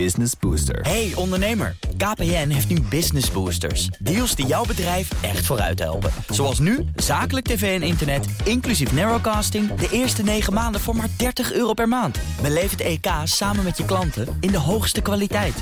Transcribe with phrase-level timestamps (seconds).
[0.00, 0.80] Business Booster.
[0.82, 3.86] Hey ondernemer, KPN heeft nu Business Boosters.
[3.98, 6.10] Deals die jouw bedrijf echt vooruit helpen.
[6.28, 9.74] Zoals nu, zakelijk tv en internet, inclusief narrowcasting...
[9.74, 12.18] de eerste 9 maanden voor maar 30 euro per maand.
[12.42, 15.54] Beleef het EK samen met je klanten in de hoogste kwaliteit.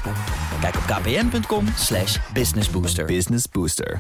[0.61, 3.05] Kijk op kpn.com slash businessbooster.
[3.05, 3.99] Business Booster.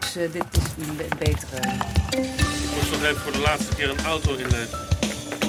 [0.00, 1.72] Dus, eh, dit is een be- betere.
[2.10, 4.88] Ik moest nog even voor de laatste keer een auto inleveren.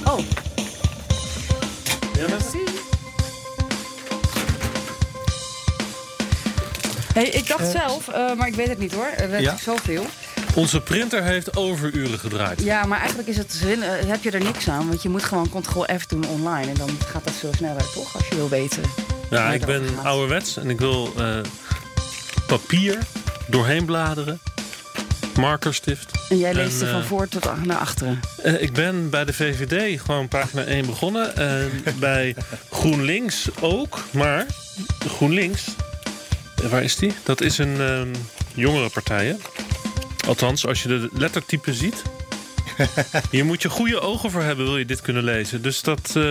[0.05, 0.19] Oh,
[2.21, 2.59] Ja, mensen?
[7.13, 9.07] hey, ik dacht zelf, eh, maar ik weet het niet hoor.
[9.17, 9.57] Er werd Ja?
[9.57, 10.05] zoveel.
[10.55, 12.61] Onze printer heeft overuren gedraaid.
[12.63, 14.87] Ja, maar eigenlijk is het, zin- eh, heb je er niks aan.
[14.87, 16.67] Want je moet gewoon Ctrl-F doen online.
[16.71, 18.15] En dan gaat dat veel sneller, toch?
[18.15, 18.83] Als je wil weten.
[19.29, 20.05] Ja, ik ben gaat.
[20.05, 21.37] ouderwets en ik wil eh,
[22.47, 22.97] papier
[23.47, 24.39] doorheen bladeren.
[25.37, 26.11] Markerstift.
[26.29, 28.19] En jij leest En, er van eh, voor tot naar achteren.
[28.43, 31.35] Eh, ik ben bij de VVD gewoon pagina 1 begonnen.
[31.35, 32.35] En bij
[32.71, 33.99] GroenLinks ook.
[34.11, 34.45] Maar
[35.07, 35.65] GroenLinks,
[36.63, 37.13] eh, waar is die?
[37.23, 38.13] Dat is een ehm
[38.53, 39.25] jongere partij.
[39.25, 39.35] hè?
[40.27, 42.03] Althans, als je de lettertype ziet.
[43.31, 45.61] Hier moet je goede ogen voor hebben, wil je dit kunnen lezen.
[45.61, 46.23] Dus dat, eh,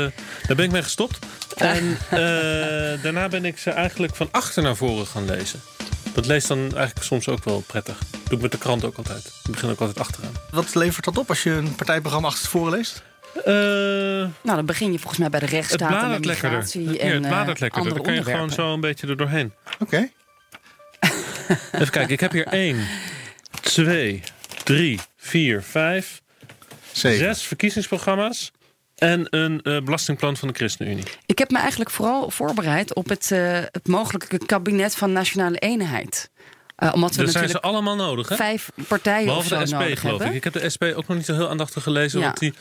[0.47, 1.19] daar ben ik mee gestopt.
[1.57, 5.61] En eh, daarna ben ik ze eigenlijk van achter naar voren gaan lezen.
[6.15, 7.99] Dat leest dan eigenlijk soms ook wel prettig.
[8.31, 9.27] Doe ik met de krant ook altijd.
[9.45, 10.33] Ik begin ook altijd achteraan.
[10.51, 13.03] Wat levert dat op als je een partijprogramma achter tevoren leest?
[13.45, 16.59] Eh, Nou, dan begin je volgens mij bij de rechtsstaat en de bladert lekkerder.
[16.59, 17.79] migratie Ja, en het bladert eh, lekkerder.
[17.79, 19.53] andere Dan kan je gewoon zo een beetje er doorheen.
[19.79, 20.11] Oké.
[21.73, 22.87] Even kijken, ik heb hier 1,
[23.61, 24.23] 2,
[24.65, 26.23] 3, 4, 5,
[26.93, 27.19] Zeven.
[27.35, 28.51] 6 verkiezingsprogramma's.
[28.95, 31.05] En een eh, belastingplan van de ChristenUnie.
[31.27, 36.31] Ik heb me eigenlijk vooral voorbereid op het, eh, het mogelijke kabinet van Nationale Eenheid.
[36.81, 38.37] Eh, omdat we Dat zijn ze allemaal nodig, hè?
[38.37, 40.27] vijf partijen Behalve of de SP, geloof hebben.
[40.27, 40.35] ik.
[40.35, 42.19] Ik heb de SP ook nog niet zo heel aandachtig gelezen.
[42.21, 42.25] Ja.
[42.25, 42.55] Want die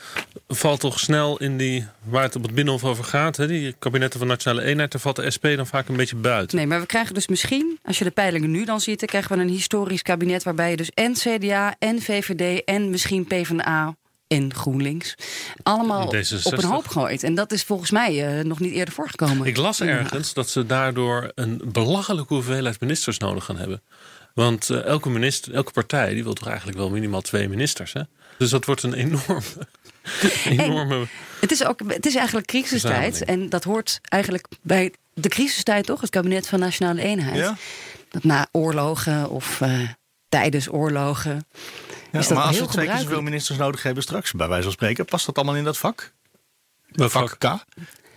[0.48, 1.86] valt toch snel in die...
[2.02, 3.36] waar het op het Binnenhof over gaat.
[3.36, 3.46] Hè?
[3.46, 4.92] Die kabinetten van Nationale Eenheid.
[4.92, 6.56] Daar valt de SP dan vaak een beetje buiten.
[6.56, 8.98] Nee, maar we krijgen dus misschien, als je de peilingen nu dan ziet...
[8.98, 12.64] dan krijgen we een historisch kabinet waarbij je dus en CDA en VVD...
[12.64, 13.94] en misschien PvdA
[14.26, 15.14] en GroenLinks
[15.62, 16.42] allemaal En D66.
[16.42, 17.22] op een hoop gooit.
[17.22, 19.46] En dat is volgens mij eh, nog niet eerder voorgekomen.
[19.46, 23.82] Ik las ergens dat ze daardoor een belachelijke hoeveelheid ministers nodig gaan hebben.
[24.34, 27.92] Want eh, elke, minister, elke partij die wil toch eigenlijk wel minimaal twee ministers.
[27.92, 28.02] Hè?
[28.38, 29.42] Dus dat wordt een enorme.
[30.44, 31.06] enorme
[31.40, 33.24] Het is, ook, het is eigenlijk crisistijd.
[33.24, 36.00] En dat hoort eigenlijk bij de crisistijd toch?
[36.00, 37.36] Het kabinet van Nationale Eenheid.
[37.36, 37.56] Ja?
[38.08, 39.88] Dat na oorlogen of eh,
[40.28, 41.46] tijdens oorlogen...
[42.12, 44.62] Ja, is dat maar als we twee keer zoveel ministers nodig hebben straks, bij wijze
[44.62, 46.12] van spreken, past dat allemaal in dat vak?
[46.92, 47.64] Vak K?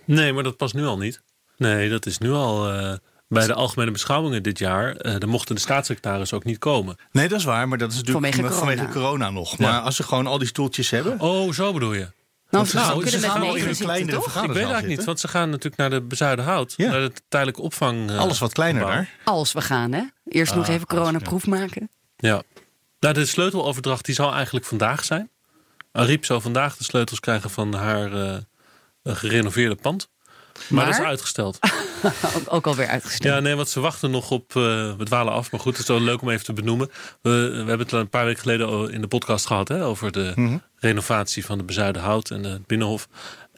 [0.05, 1.21] Nee, maar dat past nu al niet.
[1.57, 2.71] Nee, dat is nu al.
[2.71, 2.93] eh,
[3.33, 4.95] bij de algemene beschouwingen dit jaar.
[4.95, 6.95] eh dan mochten de staatssecretaris ook niet komen.
[7.11, 8.93] Nee, dat is waar, maar dat is natuurlijk Vanwege vanwege, corona.
[8.93, 9.57] corona nog.
[9.57, 12.07] Maar als ze gewoon al die stoeltjes hebben, Oh, zo bedoel je.
[12.49, 14.35] Nou, ze ze gaan- ze al in een kleinere toch?
[14.43, 16.73] Ik weet eigenlijk niet, want ze gaan natuurlijk naar de Bezuidenhout.
[16.77, 16.91] Ja.
[16.91, 18.09] Naar de tijdelijke opvang.
[18.09, 19.09] eh, Alles wat kleiner daar.
[19.23, 20.03] Als we gaan, hè?
[20.25, 21.89] Eerst nog Ah, even coronaproef maken.
[22.17, 22.41] Ja.
[22.99, 25.29] Nou, de sleuteloverdracht die zal eigenlijk vandaag zijn.
[25.91, 28.37] Ariep zou vandaag de sleutels krijgen van haar eh,
[29.03, 30.09] gerenoveerde pand.
[30.69, 31.59] Maar, dat is uitgesteld.
[32.35, 33.33] Ook, ook alweer uitgesteld.
[33.35, 34.55] Ja, nee, want ze wachten nog op.
[34.55, 34.61] eh
[34.97, 36.91] we dwalen af, maar goed, het is wel leuk om even te benoemen.
[37.21, 40.31] We, we hebben het een paar weken geleden in de podcast gehad hè, over de
[40.35, 40.57] Mhm.
[40.75, 43.07] renovatie van de Bezuidenhout en het Binnenhof.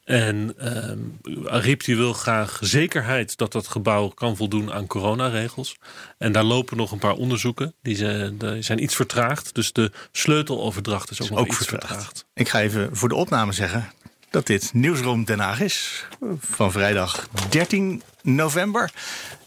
[0.04, 1.00] En ehm
[1.48, 5.76] Ariep die wil graag zekerheid dat dat gebouw kan voldoen aan coronaregels.
[6.18, 7.74] En daar lopen nog een paar onderzoeken.
[7.82, 9.56] Die zijn, die zijn iets vertraagd.
[9.56, 11.86] Dus de sleuteloverdracht is ook nog Ook iets vertraagd.
[11.88, 12.26] vertraagd.
[12.34, 13.92] Ik ga even voor de opname zeggen
[14.36, 16.06] dat dit Nieuwsroom Den Haag is.
[16.40, 18.92] Van vrijdag 13 november.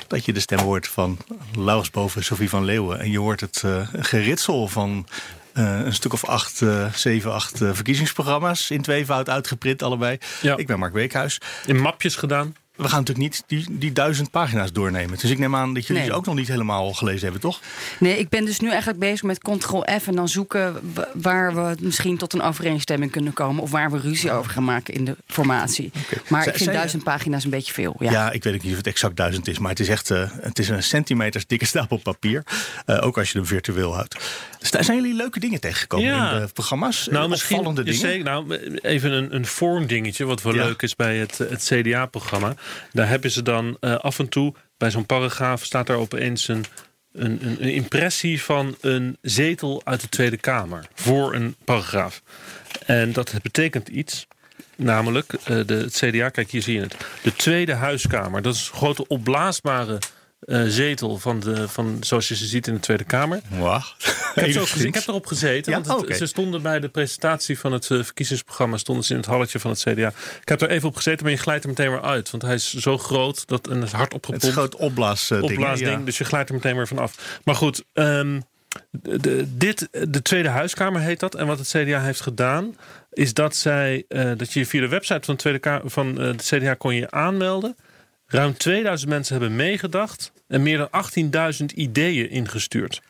[0.07, 1.19] Dat je de stem hoort van
[1.57, 3.01] Laurens Boven, Sophie van Leeuwen.
[3.01, 5.07] En je hoort het eh, geritsel van
[5.59, 8.71] eh, een stuk of acht, eh, zeven, acht eh, verkiezingsprogramma's.
[8.71, 10.19] In tweevoud uitgeprint allebei.
[10.41, 10.57] Ja.
[10.57, 11.41] Ik ben Mark Beekhuis.
[11.67, 12.55] In mapjes gedaan.
[12.79, 15.19] We gaan natuurlijk niet die, die duizend pagina's doornemen.
[15.19, 16.11] Dus ik neem aan dat jullie Nee.
[16.11, 17.61] ze ook nog niet helemaal gelezen hebben, toch?
[18.01, 21.75] Nee, ik ben dus nu eigenlijk bezig met Ctrl-F en dan zoeken wa- waar we
[21.81, 23.63] misschien tot een overeenstemming kunnen komen.
[23.63, 25.91] Of waar we ruzie over gaan maken in de formatie.
[26.29, 27.97] Maar ik vind duizend pagina's een beetje veel.
[27.99, 28.11] Ja.
[28.11, 28.31] Ja.
[28.31, 29.59] ik weet ook niet of het exact duizend is.
[29.59, 32.43] Maar het is echt eh, het is een centimeters dikke stapel papier.
[32.87, 34.17] Eh, ook als je hem virtueel houdt.
[34.59, 36.33] Dus daar zijn jullie leuke dingen tegengekomen Ja.
[36.33, 37.07] in de programma's.
[37.11, 38.09] Nou, Eh, misschien opvallende je dingen.
[38.09, 40.65] zei- nou, even een, een vormdingetje, wat wel Ja.
[40.65, 42.55] leuk is bij het, het CDA-programma.
[42.93, 46.65] Daar hebben ze dan eh, af en toe, bij zo'n paragraaf, staat daar opeens een,
[47.13, 52.23] een, een, een impressie van een zetel uit de Tweede Kamer voor een paragraaf.
[52.87, 54.27] En dat betekent iets.
[54.77, 56.97] Namelijk, eh, de, het CDA, kijk hier zie je het.
[57.23, 59.99] De Tweede Huiskamer, dat is een grote opblaasbare
[60.41, 63.41] eh, zetel van, de, van, zoals je ze ziet in de Tweede Kamer.
[63.59, 64.17] Wacht.
[64.35, 64.87] Ik heb, ze ook gezien.
[64.89, 65.73] ik heb erop gezeten.
[65.73, 65.79] Ja?
[65.81, 66.15] want het- Oké.
[66.17, 69.71] ze stonden bij de presentatie van het eh, verkiezingsprogramma stonden ze in het halletje van
[69.71, 70.09] het CDA.
[70.41, 72.31] Ik heb er even op gezeten, maar je glijdt er meteen weer uit.
[72.31, 74.43] Want hij is zo groot dat, en het is hard Het opgepompt.
[74.43, 75.43] is een groot opblaasding.
[75.43, 75.99] opblaasding.
[75.99, 76.05] ja.
[76.05, 77.41] Dus je glijdt er meteen weer van af.
[77.45, 78.41] Maar goed, ehm,
[78.91, 81.35] de, de- dit, de Tweede Huiskamer heet dat.
[81.35, 82.77] En wat het CDA heeft gedaan,
[83.13, 86.31] is dat zij eh, dat je via de website van, de Tweede Kamer, van eh,
[86.37, 87.77] de CDA kon je aanmelden.
[88.31, 90.89] Ruim 2000 mensen hebben meegedacht en meer dan
[91.61, 93.01] 18.000 ideeën ingestuurd.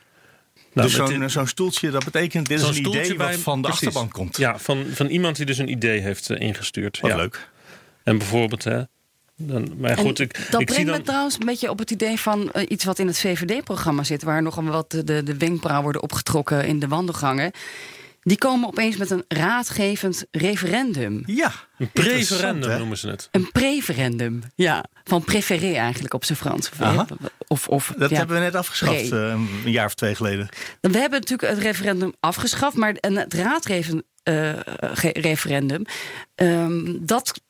[0.72, 3.68] Nou, dus met zo'n stoeltje, dat betekent dit is een idee wat bij- van de
[3.68, 3.86] precies.
[3.86, 4.36] achterban komt.
[4.36, 7.00] Ja, van, van iemand die dus een idee heeft eh, ingestuurd.
[7.00, 7.16] Wat ja.
[7.16, 7.48] leuk.
[8.02, 8.82] En bijvoorbeeld, hè,
[9.36, 11.02] dan, maar En goed, ik, dat ik brengt zie me dan.
[11.02, 14.42] trouwens een beetje op het idee van eh, iets wat in het VVD-programma zit, waar
[14.42, 17.50] nogal wat de, de, de wenkbrauwen worden opgetrokken in de wandelgangen.
[18.22, 21.22] Die komen opeens met een raadgevend referendum.
[21.26, 23.28] Ja, Een preferendum noemen ze het.
[23.30, 24.84] Een preferendum, ja.
[25.04, 26.70] Van préféré eigenlijk op zijn Frans.
[26.78, 27.06] Aha.
[27.46, 28.16] Of, of, Dat ja.
[28.16, 29.26] hebben we net afgeschaft, Pre.
[29.26, 30.48] eh, een jaar of twee geleden.
[30.80, 34.52] We hebben natuurlijk het referendum afgeschaft, maar het raadgeven eh,
[35.12, 35.84] referendum,
[36.34, 37.40] ehm, dat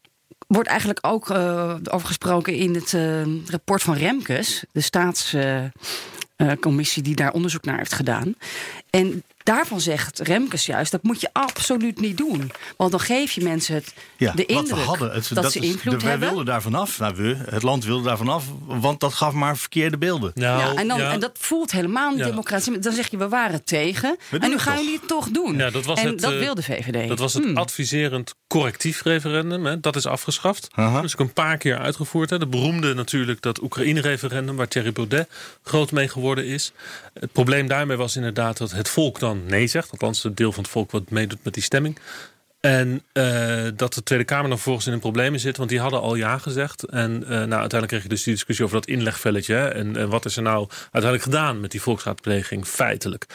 [0.46, 7.14] wordt eigenlijk ook eh, over gesproken in het eh, rapport van Remkes, de staatscommissie die
[7.14, 8.34] daar onderzoek naar heeft gedaan.
[8.90, 12.50] En daarvan zegt Remkes juist, dat moet je absoluut niet doen.
[12.76, 15.10] Want dan geef je mensen het, Ja, de wat indruk we hadden.
[15.12, 16.28] Het, dat, ze is- invloed de- wij hebben.
[16.28, 16.98] wilden daar vanaf.
[16.98, 20.30] Nou, we, het land wilde daar vanaf, want dat gaf maar verkeerde beelden.
[20.34, 21.12] Nou, ja, en, dan, ja.
[21.12, 22.24] en dat voelt helemaal niet Ja.
[22.24, 22.76] democratisch.
[22.80, 24.16] Dan zeg je, we waren tegen.
[24.40, 24.82] En nu gaan toch.
[24.82, 25.56] jullie het toch doen.
[25.56, 27.08] Ja, dat was en het, dat eh, wil de VVD.
[27.08, 27.56] Dat was het Hmm.
[27.56, 29.66] adviserend correctief referendum.
[29.66, 29.80] Hè.
[29.80, 30.68] Dat is afgeschaft.
[30.74, 31.00] Aha.
[31.00, 32.30] Dus ook een paar keer uitgevoerd.
[32.30, 32.38] Hè.
[32.38, 34.56] De beroemde natuurlijk dat Oekraïne-referendum...
[34.56, 35.28] waar Thierry Baudet
[35.62, 36.72] groot mee geworden is.
[37.20, 39.90] Het probleem daarmee was inderdaad dat het volk dan nee zegt.
[39.90, 41.98] Althans, het deel van het volk wat meedoet met die stemming.
[42.60, 45.56] En eh, dat de Tweede Kamer dan vervolgens in een problemen zit.
[45.56, 46.82] Want die hadden al ja gezegd.
[46.82, 49.56] En eh, nou, uiteindelijk kreeg je dus die discussie over dat inlegvelletje.
[49.56, 53.26] En, en wat is er nou uiteindelijk gedaan met die volksraadpleging feitelijk.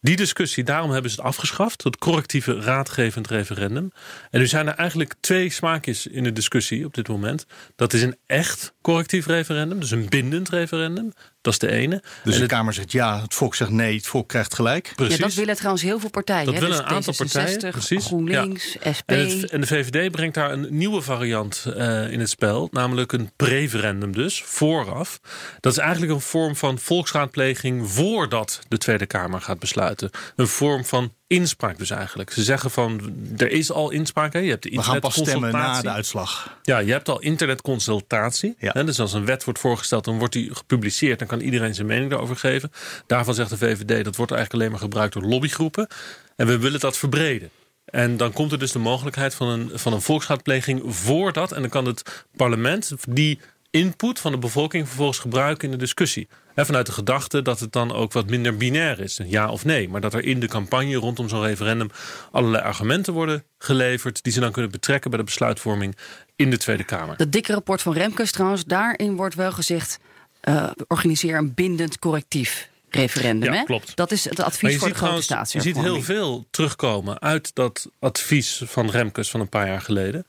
[0.00, 1.84] Die discussie, daarom hebben ze het afgeschaft.
[1.84, 3.92] Het correctieve raadgevend referendum.
[4.30, 7.46] En nu zijn er eigenlijk twee smaakjes in de discussie op dit moment.
[7.76, 9.80] Dat is een echt correctief referendum.
[9.80, 11.12] Dus een bindend referendum.
[11.40, 12.00] Dat is de ene.
[12.00, 14.92] Dus en de het, Kamer zegt ja, het volk zegt nee, het volk krijgt gelijk.
[14.96, 15.16] precies.
[15.16, 16.44] Ja, dat willen trouwens heel veel partijen.
[16.44, 16.60] Dat hè?
[16.60, 18.04] willen Dus een aantal partijen, D66, precies.
[18.06, 19.10] GroenLinks, SP.
[19.10, 22.68] En, het- en de VVD brengt daar een nieuwe variant eh, in het spel.
[22.70, 25.20] Namelijk een preferendum dus, vooraf.
[25.60, 27.90] Dat is eigenlijk een vorm van volksraadpleging...
[27.90, 30.10] voordat de Tweede Kamer gaat besluiten.
[30.36, 32.30] Een vorm van inspraak dus eigenlijk.
[32.30, 33.00] Ze zeggen van,
[33.36, 34.32] er is al inspraak.
[34.32, 34.38] Hè?
[34.38, 35.82] Je hebt de We gaan pas stemmen na internetconsultatie.
[35.82, 36.58] de uitslag.
[36.62, 38.56] Ja, je hebt al internetconsultatie.
[38.58, 38.70] Ja.
[38.72, 41.18] Hè, dus als een wet wordt voorgesteld, dan wordt die gepubliceerd.
[41.18, 42.72] Dan kan iedereen zijn mening daarover geven.
[43.06, 45.88] Daarvan zegt de VVD, dat wordt eigenlijk alleen maar gebruikt door lobbygroepen.
[46.36, 47.50] En we willen dat verbreden.
[47.84, 51.52] En dan komt er dus de mogelijkheid van een, van een volksraadpleging voordat.
[51.52, 53.40] En dan kan het parlement die
[53.70, 56.28] input van de bevolking vervolgens gebruiken in de discussie.
[56.58, 59.18] Hè, vanuit de gedachte dat het dan ook wat minder binair is.
[59.18, 59.88] een Ja of nee.
[59.88, 61.90] Maar dat er in de campagne rondom zo'n referendum
[62.30, 64.22] allerlei argumenten worden geleverd.
[64.22, 65.96] die ze dan kunnen betrekken bij de besluitvorming
[66.36, 67.16] in de Tweede Kamer.
[67.16, 69.98] Dat dikke rapport van Remkes trouwens, daarin wordt wel gezegd...
[70.40, 73.52] eh, organiseer een bindend correctief referendum.
[73.52, 73.64] Ja, hè?
[73.64, 73.96] klopt.
[73.96, 77.90] Dat is het advies voor de grote trouwens, je ziet heel veel terugkomen uit dat
[77.98, 80.26] advies van Remkes van een paar jaar geleden.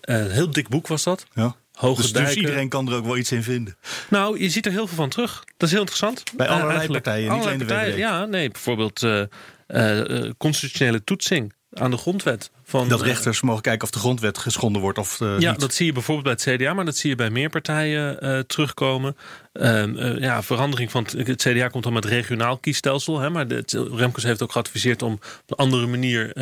[0.00, 1.26] Eh, Een heel dik boek was dat.
[1.34, 1.56] Ja.
[1.78, 3.76] Hoge Dus, dus iedereen kan er ook wel iets in vinden.
[4.10, 5.44] Nou, je ziet er heel veel van terug.
[5.56, 6.22] Dat is heel interessant.
[6.36, 7.96] Bij Eh, allerlei partijen, niet alleen de partijen.
[7.96, 9.22] Ja, nee, bijvoorbeeld eh,
[9.66, 12.50] eh, constitutionele toetsing aan de grondwet.
[12.64, 15.60] Van, Dat rechters mogen kijken of de grondwet geschonden wordt of ja, niet.
[15.60, 19.16] dat zie je bijvoorbeeld bij het CDA, maar dat zie je bij meer partijen terugkomen.
[19.52, 23.20] Ehm, eh, ja, verandering van het, het CDA komt dan met regionaal kiesstelsel.
[23.20, 26.32] Hè, maar de, Remkes heeft ook geadviseerd om op een andere manier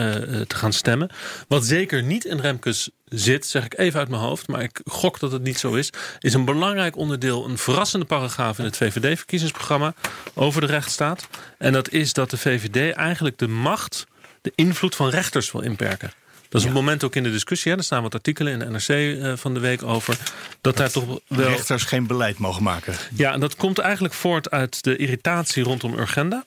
[0.47, 1.11] te gaan stemmen.
[1.49, 5.21] Wat zeker niet in Remkes zit, zeg ik even uit mijn hoofd, maar ik gok
[5.21, 9.95] dat het niet zo is, is een belangrijk onderdeel, een verrassende paragraaf in het VVD-verkiezingsprogramma
[10.35, 11.29] over de rechtsstaat.
[11.59, 14.07] En dat is dat de VVD eigenlijk de macht,
[14.43, 16.13] de invloed van rechters wil inperken.
[16.49, 17.73] Dat is op het moment ook in de discussie.
[17.73, 17.79] Hè.
[17.79, 20.19] Er staan wat artikelen in de NRC eh, van de week over.
[20.61, 21.49] Dat daar toch wel.
[21.49, 22.95] rechters geen beleid mogen maken.
[23.15, 26.43] Ja, en dat komt eigenlijk voort uit de irritatie rondom Urgenda.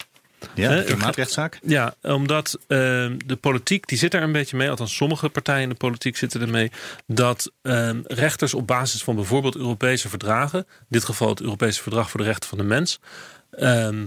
[0.55, 1.59] Ja, de klimaatrechtszaak.
[1.63, 2.77] Ja, omdat eh,
[3.25, 4.69] de politiek, die zit er een beetje mee.
[4.69, 6.71] Althans, sommige partijen in de politiek zitten ermee.
[7.07, 10.59] Dat eh, rechters op basis van bijvoorbeeld Europese verdragen.
[10.59, 12.99] In dit geval het Europese Verdrag voor de Rechten van de Mens.
[13.51, 14.05] ehm,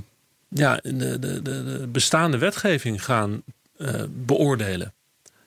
[0.48, 3.42] ja, de, de, de, de bestaande wetgeving gaan
[3.78, 4.94] eh, beoordelen.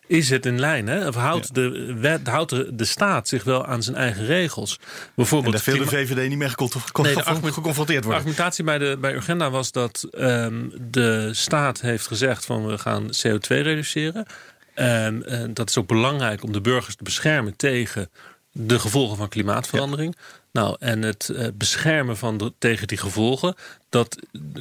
[0.08, 0.88] Is het in lijn?
[0.88, 1.08] Hè?
[1.08, 4.78] Of houdt, de, wet, houdt de, de staat zich wel aan zijn eigen regels?
[4.82, 8.12] En Bijvoorbeeld daar veel de VVD niet mee geconf- Nee, de geconfronteerd de worden.
[8.14, 13.04] argumentatie bij, de, bij Urgenda was dat ehm, de staat heeft gezegd van we gaan
[13.04, 14.26] CO2 reduceren.
[14.74, 18.10] Ehm, en dat is ook belangrijk om de burgers te beschermen tegen
[18.52, 20.16] de gevolgen van klimaatverandering.
[20.52, 23.56] Nou, en het eh, beschermen van de, tegen die gevolgen,
[23.90, 24.18] dat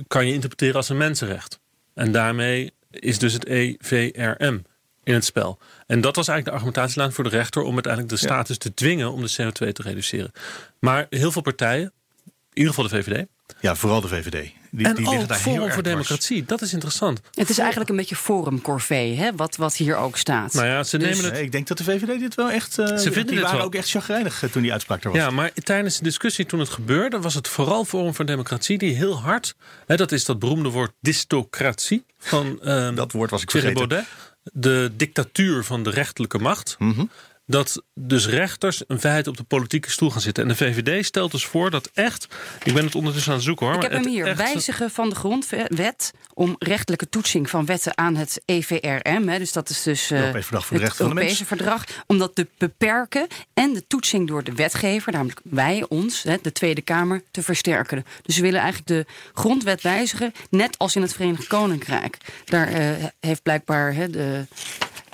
[0.08, 1.60] kan je interpreteren als een mensenrecht.
[1.94, 4.62] En daarmee is dus het EVRM
[5.04, 5.58] in het spel.
[5.87, 9.12] En dat was eigenlijk de argumentatielijn voor de rechter om uiteindelijk de status te dwingen
[9.12, 10.32] om de CO2 te reduceren.
[10.80, 11.92] Maar heel veel partijen,
[12.25, 13.26] in ieder geval de VVD,
[13.61, 14.52] Ja, vooral de VVD.
[14.70, 15.82] Die, en die liggen ook daar heel Forum erg voor.
[15.82, 17.20] Democratie, dat is interessant.
[17.34, 20.52] Het is eigenlijk een beetje forum corvée, hè, wat, wat hier ook staat.
[20.52, 22.78] Nou ja, ze Dus- nemen het Nee, ik denk dat de VVD dit wel echt...
[22.78, 23.66] eh, vinden die waren wel.
[23.66, 25.18] ook echt chagrijnig eh, toen die uitspraak er was.
[25.18, 28.94] Ja, maar tijdens de discussie toen het gebeurde, was het vooral Forum voor Democratie die
[28.94, 29.54] heel hard,
[29.87, 33.75] hè, dat is dat beroemde woord distocratie van ehm, Dat woord was ik vergeten.
[33.75, 34.04] Baudet,
[34.52, 36.76] de dictatuur van de rechterlijke macht.
[36.78, 37.04] Mhm.
[37.46, 40.42] Dat dus rechters een feit op de politieke stoel gaan zitten.
[40.42, 42.26] En de VVD stelt dus voor dat echt.
[42.64, 43.74] Ik ben het ondertussen aan het zoeken hoor.
[43.74, 44.26] Ik heb hem hier.
[44.26, 49.28] echt- Wijzigen van de grondwet om rechtelijke toetsing van wetten aan het EVRM.
[49.28, 51.44] Hè, dus dat is dus eh, Europees Verdrag voor de het Rechten van de Europese
[51.46, 51.84] verdrag.
[52.06, 56.52] Om dat te beperken en de toetsing door de wetgever, namelijk wij, ons, hè, de
[56.52, 58.04] Tweede Kamer, te versterken.
[58.22, 62.16] Dus we willen eigenlijk de grondwet wijzigen, net als in het Verenigd Koninkrijk.
[62.44, 64.46] Daar eh, heeft blijkbaar hè, de,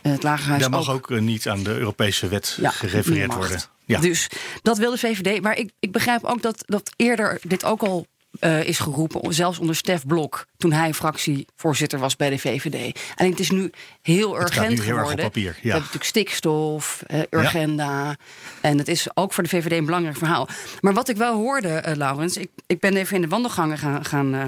[0.02, 3.60] het Lagerhuis Daar mag ook, eh, niet aan de Europese wet gerefereerd worden.
[3.84, 4.00] Ja.
[4.00, 4.28] Dus
[4.62, 5.42] dat wil de VVD.
[5.42, 8.06] Maar ik, ik begrijp ook dat, dat eerder dit ook al
[8.38, 13.00] eh, is geroepen, zelfs onder Stef Blok, toen hij fractievoorzitter was bij de VVD.
[13.16, 13.70] En het is nu
[14.02, 15.24] heel Het gaat urgent nu heel erg op geworden.
[15.24, 15.60] papier, We ja.
[15.62, 18.16] hebben natuurlijk stikstof, eh, urgenda.
[18.60, 20.48] En het is ook voor de VVD een belangrijk verhaal.
[20.80, 24.04] Maar wat ik wel hoorde, eh, Laurens, ik, ik ben even in de wandelgangen gaan,
[24.04, 24.44] gaan, eh,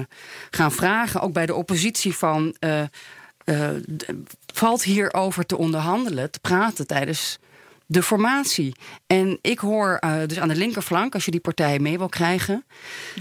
[0.51, 2.55] gaan vragen, ook bij de oppositie van.
[2.59, 2.81] eh,
[3.43, 3.69] eh,
[4.53, 7.37] valt hierover te onderhandelen, te praten tijdens
[7.85, 8.75] de formatie.
[9.07, 12.65] En ik hoor eh, dus aan de linkerflank, als je die partijen mee wil krijgen,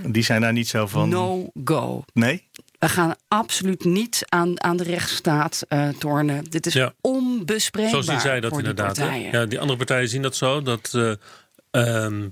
[0.07, 1.09] Die zijn daar niet zo van...
[1.09, 2.05] no go.
[2.13, 2.49] Nee?
[2.79, 6.45] We gaan absoluut niet aan, aan de rechtsstaat eh, tornen.
[6.45, 6.93] Dit is Ja.
[7.01, 8.97] onbespreekbaar Zo zien zij dat voor die inderdaad.
[8.99, 9.31] partijen.
[9.33, 10.63] Ja, die andere partijen zien dat zo.
[10.63, 11.13] Dat eh,
[11.71, 12.29] ehm,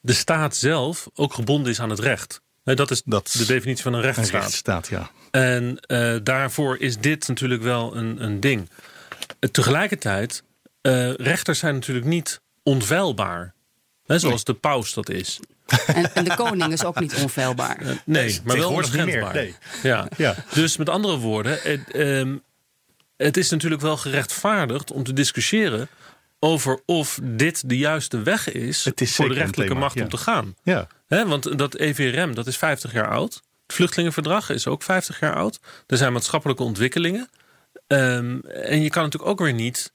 [0.00, 2.40] de staat zelf ook gebonden is aan het recht.
[2.64, 4.40] Hè, dat is Dat de definitie van een Een rechtsstaat.
[4.40, 5.10] rechtsstaat, ja.
[5.30, 8.70] En eh, daarvoor is dit natuurlijk wel een, een ding.
[9.38, 10.42] Eh, tegelijkertijd,
[10.80, 13.54] eh, rechters zijn natuurlijk niet onfeilbaar.
[14.06, 15.40] Hè, zoals de paus dat is.
[15.86, 18.02] En, en de koning is ook niet onfeilbaar.
[18.04, 19.34] Nee, maar wel onschendbaar.
[19.34, 19.54] nee.
[19.82, 20.08] Ja.
[20.16, 20.34] Ja.
[20.54, 22.36] Dus met andere woorden, het, ehm,
[23.16, 25.88] het is natuurlijk wel gerechtvaardigd om te discussiëren
[26.38, 30.02] over of dit de juiste weg is, Het is voor de rechterlijke macht ja.
[30.02, 30.54] om te gaan.
[30.62, 30.86] Ja.
[31.06, 33.42] Hè, want dat EVRM, dat is 50 jaar oud.
[33.70, 35.60] Het vluchtelingenverdrag is ook 50 jaar oud.
[35.86, 37.28] Er zijn maatschappelijke ontwikkelingen.
[37.86, 39.92] Ehm, en je kan natuurlijk ook weer niet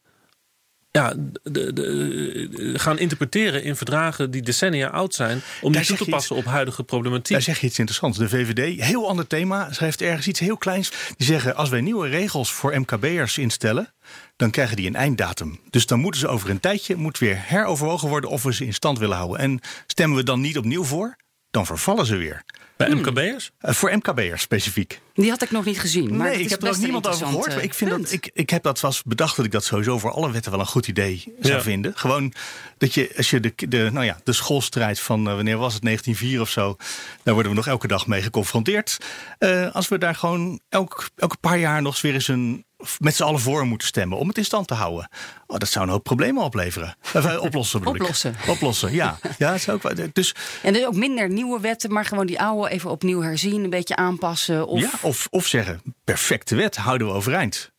[0.91, 1.13] ja,
[1.43, 5.41] de, de, de- gaan interpreteren in verdragen die decennia oud zijn...
[5.61, 7.31] om die toe te passen op huidige problematiek.
[7.31, 8.17] Daar zeg je iets interessants.
[8.17, 10.91] De VVD, heel ander thema, schrijft ergens iets heel kleins.
[11.17, 13.93] Die zeggen, als wij nieuwe regels voor MKB'ers instellen...
[14.35, 15.59] dan krijgen die een einddatum.
[15.69, 18.29] Dus dan moeten ze over een tijdje moet weer heroverwogen worden...
[18.29, 19.39] of we ze in stand willen houden.
[19.39, 21.15] En stemmen we dan niet opnieuw voor,
[21.51, 22.43] dan vervallen ze weer.
[22.77, 23.51] Bij MKB'ers?
[23.59, 25.01] Eh, voor MKB'ers specifiek.
[25.13, 26.17] Die had ik nog niet gezien.
[26.17, 27.47] Maar nee, ik heb er ook een niemand over gehoord.
[27.47, 30.11] Maar ik, vind dat, ik, ik heb dat was bedacht dat ik dat sowieso voor
[30.11, 31.61] alle wetten wel een goed idee zou Ja.
[31.61, 31.93] vinden.
[31.95, 32.33] Gewoon
[32.77, 35.83] dat je, als je de, de, nou ja, de schoolstrijd van, eh, wanneer was het,
[35.83, 36.75] 1904 of zo,
[37.23, 38.97] daar worden we nog elke dag mee geconfronteerd.
[39.37, 42.65] Eh, als we daar gewoon elk, elke paar jaar nog eens weer eens een
[42.99, 45.09] met z'n allen voor moeten stemmen om het in stand te houden.
[45.47, 46.95] Oh, dat zou een hoop problemen opleveren.
[47.13, 48.35] Eh, oplossen bedoel Oplossen.
[48.43, 48.47] ik.
[48.49, 49.17] Oplossen, ja.
[49.37, 52.69] ja dat zou ook, dus, En dus ook minder nieuwe wetten, maar gewoon die oude
[52.69, 54.67] even opnieuw herzien, een beetje aanpassen.
[54.67, 57.73] Of ja, of, of zeggen, perfecte wet, houden we overeind.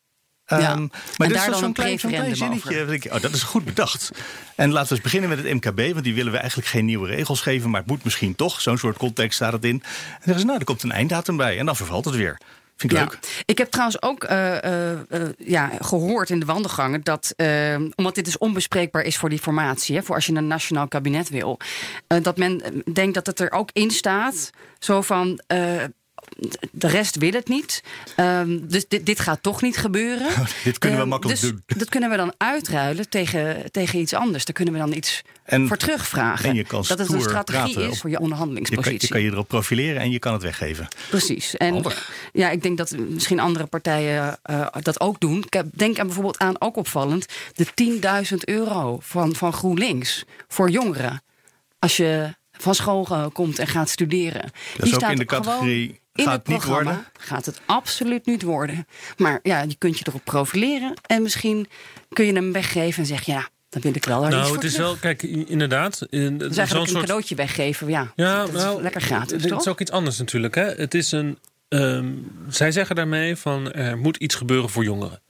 [0.47, 0.59] Ja.
[0.59, 0.81] Ehm,
[1.17, 3.13] maar daar dit is zo'n een klein, klein zinnetje.
[3.13, 4.11] oh, dat is goed bedacht.
[4.55, 7.09] En laten we eens beginnen met het MKB, want die willen we eigenlijk geen nieuwe
[7.09, 8.61] regels geven, maar het moet misschien toch.
[8.61, 9.71] Zo'n soort context staat het in.
[9.71, 12.39] En dan zeggen ze, nou, er komt een einddatum bij en dan vervalt het weer.
[12.77, 13.05] Vind ik Ja.
[13.05, 13.19] leuk.
[13.45, 18.15] Ik heb trouwens ook eh, eh, eh, ja, gehoord in de wandelgangen dat, eh, omdat
[18.15, 21.59] dit dus onbespreekbaar is voor die formatie, hè, voor als je een nationaal kabinet wil,
[22.07, 25.41] dat men denkt dat het er ook in staat, zo van.
[26.71, 27.83] De rest wil het niet.
[28.17, 30.29] Ehm, dus dit, dit gaat toch niet gebeuren.
[30.65, 31.63] Dit kunnen we Ehm, makkelijk dus doen.
[31.79, 34.45] Dat kunnen we dan uitruilen tegen, tegen iets anders.
[34.45, 36.49] Daar kunnen we dan iets En- voor terugvragen.
[36.49, 38.99] en je kan dat het een strategie praten is voor je Je kan, onderhandelingspositie.
[39.01, 40.89] je kan je erop profileren en je kan het weggeven.
[41.11, 41.57] Precies.
[41.57, 42.11] En Handig.
[42.33, 45.45] ja, ik denk dat misschien andere partijen eh, dat ook doen.
[45.73, 47.67] Denk aan bijvoorbeeld aan, ook opvallend, de
[48.31, 51.23] 10.000 euro van, van GroenLinks voor jongeren.
[51.79, 54.51] Als je van school eh, komt en gaat studeren.
[54.77, 56.91] is ook in de categorie, gewoon in gaat het het niet programma.
[56.91, 57.07] worden?
[57.21, 58.87] Gaat het absoluut niet worden.
[59.17, 60.95] Maar ja, je kunt je erop profileren.
[61.07, 61.67] En misschien
[62.13, 64.65] kun je hem weggeven en zeg je, ja, dan wil ik wel daar Nou, het
[64.65, 64.87] is terug.
[64.87, 66.07] wel, kijk, inderdaad.
[66.11, 67.89] in- Dus Zo'n eigenlijk een soort cadeautje weggeven.
[67.89, 69.61] Ja, Ja, dat is nou, lekker gratis, Het toch?
[69.61, 70.55] is ook iets anders natuurlijk.
[70.55, 70.65] Hè?
[70.65, 72.07] Het is een, ehm,
[72.49, 75.21] zij zeggen daarmee van er moet iets gebeuren voor jongeren.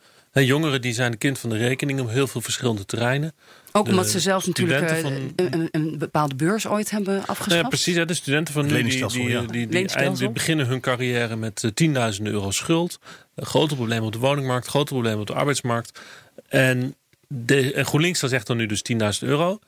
[0.45, 3.35] Jongeren die zijn kind van de rekening op heel veel verschillende terreinen.
[3.73, 7.63] Ook de omdat ze zelfs natuurlijk eh, een, een, een bepaalde beurs ooit hebben afgeschaft.
[7.63, 7.97] Ja, precies.
[7.97, 9.41] Hè, de studenten van nu die, die, ja.
[9.41, 12.99] die, die, eind- beginnen hun carrière met eh, tienduizenden euro schuld.
[13.35, 16.01] Eh, grote problemen op de woningmarkt, grote problemen op de arbeidsmarkt.
[16.49, 16.95] En,
[17.29, 19.59] de, en GroenLinks zegt dan nu dus 10.000 euro.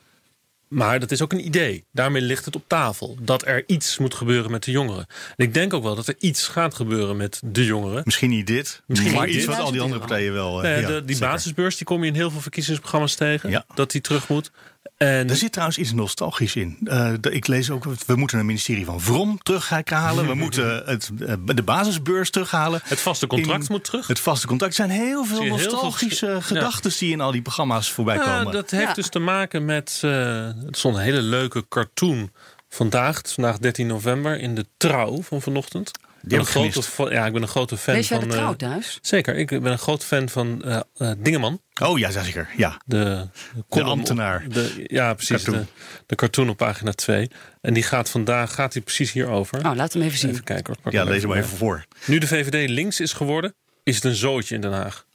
[0.68, 1.84] Maar dat is ook een idee.
[1.92, 3.16] Daarmee ligt het op tafel.
[3.20, 5.06] Dat er iets moet gebeuren met de jongeren.
[5.36, 8.02] En ik denk ook wel dat er iets gaat gebeuren met de jongeren.
[8.04, 9.54] Misschien niet dit, Misschien maar niet iets dit.
[9.56, 10.62] wat al die andere partijen wel...
[10.62, 11.32] eh, ja, ja, de, die zeker.
[11.32, 13.50] basisbeurs die kom je in heel veel verkiezingsprogramma's tegen.
[13.50, 13.64] Ja.
[13.74, 14.50] Dat die terug moet.
[14.96, 16.78] En Er zit trouwens iets nostalgisch in.
[16.84, 20.26] Eh, ik lees ook, we moeten een ministerie van Vrom terughalen.
[20.26, 22.80] We moeten het, eh, de basisbeurs terughalen.
[22.84, 24.06] het vaste contract In- moet terug.
[24.06, 24.70] Het vaste contact.
[24.78, 26.40] Er zijn heel veel heel nostalgische ja.
[26.40, 28.52] gedachten die in al die programma's voorbij Ja, komen.
[28.52, 28.92] dat heeft Ja.
[28.94, 29.98] dus te maken met.
[30.04, 32.30] eh het stond een hele leuke cartoon
[32.68, 33.20] vandaag.
[33.24, 35.90] Vandaag 13 november in de trouw van vanochtend.
[36.28, 37.10] Ik ben heb een ik grote, gemist.
[37.10, 38.28] fa- ja, ik ben een grote fan Lees jij van.
[38.28, 38.98] de eh, trouw thuis?
[39.02, 41.60] zeker, ik ben een groot fan van eh eh, Dingeman.
[41.82, 42.48] Oh ja, zeker.
[42.56, 42.80] Ja.
[42.84, 43.26] De,
[43.68, 44.44] ambtenaar.
[44.48, 45.42] De, ja, precies.
[45.42, 45.62] Cartoon.
[45.62, 45.66] De,
[46.06, 47.30] de cartoon op pagina 2.
[47.60, 49.66] En die gaat vandaag gaat die precies hierover.
[49.66, 50.30] Oh, laat hem even zien.
[50.30, 50.76] Even kijken.
[50.82, 51.84] hoor, ja, lees hem even voor.
[52.06, 55.06] Nu de VVD links is geworden, is het een zootje in Den Haag.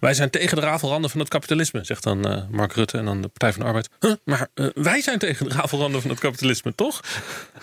[0.00, 3.22] Wij zijn tegen de rafelranden van het kapitalisme, zegt dan eh, Mark Rutte en dan
[3.22, 3.88] de Partij van de Arbeid.
[4.00, 7.00] Huh, maar eh, wij zijn tegen de rafelranden van het kapitalisme, toch?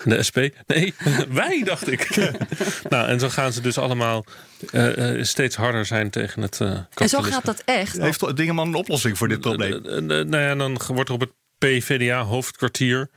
[0.04, 0.38] De SP?
[0.66, 0.94] Nee,
[1.28, 2.16] wij, dacht ik.
[2.88, 4.24] nou, en zo gaan ze dus allemaal
[4.70, 7.18] eh, eh, steeds harder zijn tegen het eh kapitalisme.
[7.18, 7.98] En zo gaat dat echt.
[7.98, 9.82] Heeft toch Dingeman een oplossing voor dit probleem?
[10.06, 13.10] Nou ja, dan wordt er op het PVDA-hoofdkwartier.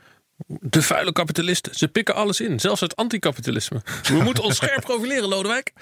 [0.46, 1.74] De vuile kapitalisten.
[1.74, 3.82] Ze pikken alles in, zelfs het anticapitalisme.
[4.02, 5.72] We moeten ons scherp profileren, Lodewijk.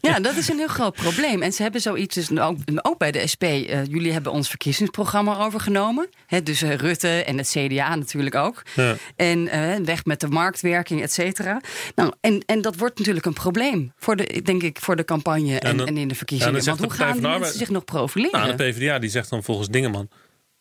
[0.00, 1.42] Ja, dat is een heel groot probleem.
[1.42, 3.42] En ze hebben zoiets, dus ook, ook bij de SP.
[3.42, 6.08] eh, jullie hebben ons verkiezingsprogramma overgenomen.
[6.26, 8.62] Hè, dus eh, Rutte en het CDA natuurlijk ook.
[8.74, 8.94] Ja.
[9.16, 11.60] En eh, weg met de marktwerking, et cetera.
[11.94, 15.58] Nou, en, en dat wordt natuurlijk een probleem, voor de, denk ik, voor de campagne
[15.58, 16.54] en, in de verkiezingen.
[16.54, 18.40] ja, Want hoe gaan die mensen zich nog profileren?
[18.40, 20.08] Nou, de PvdA die zegt dan volgens Dingeman...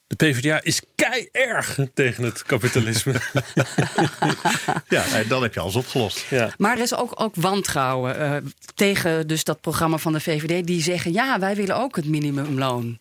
[0.08, 3.14] de PvdA is kei erg tegen het kapitalisme.
[4.90, 6.26] Ja, dan heb je alles opgelost.
[6.30, 6.50] ja.
[6.58, 8.36] Maar er is ook, ook wantrouwen eh,
[8.76, 10.68] tegen dus dat programma van de VVD.
[10.68, 13.00] Die zeggen, ja, wij willen ook het minimumloon.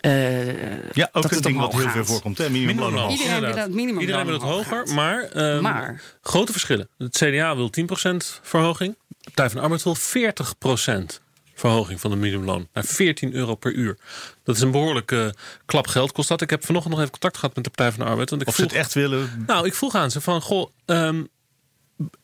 [0.00, 0.46] Eh,
[0.92, 2.38] Ja, ook dat een ding wat heel veel voorkomt.
[2.38, 2.50] Hè?
[2.50, 3.10] Minimumloon omhoog.
[3.10, 4.90] Iedereen wil dat minimumloon Iedereen wil het hoger, gaat.
[4.94, 6.02] maar, ehm, Maar?
[6.20, 6.88] grote verschillen.
[6.98, 8.96] Het CDA wil 10% verhoging.
[9.08, 11.20] De Partij van de Arbeid wil 40%
[11.60, 12.68] verhoging van de minimumloon.
[12.72, 13.96] Naar 14 euro per uur.
[14.44, 15.34] Dat is een behoorlijke
[15.66, 16.40] klap geld kost dat.
[16.40, 18.30] Ik heb vanochtend nog even contact gehad met de Partij van de Arbeid.
[18.30, 19.44] Want ik Of ze vroeg, het echt willen.
[19.46, 21.24] Nou, ik vroeg aan ze van, goh, ehm,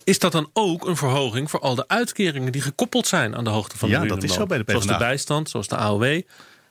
[0.04, 3.50] is dat dan ook een verhoging voor al de uitkeringen die gekoppeld zijn aan de
[3.50, 4.48] hoogte van Ja, de dat is minimumloon?
[4.48, 5.06] zo bij de Zoals de PvdA.
[5.08, 6.02] bijstand, zoals de AOW.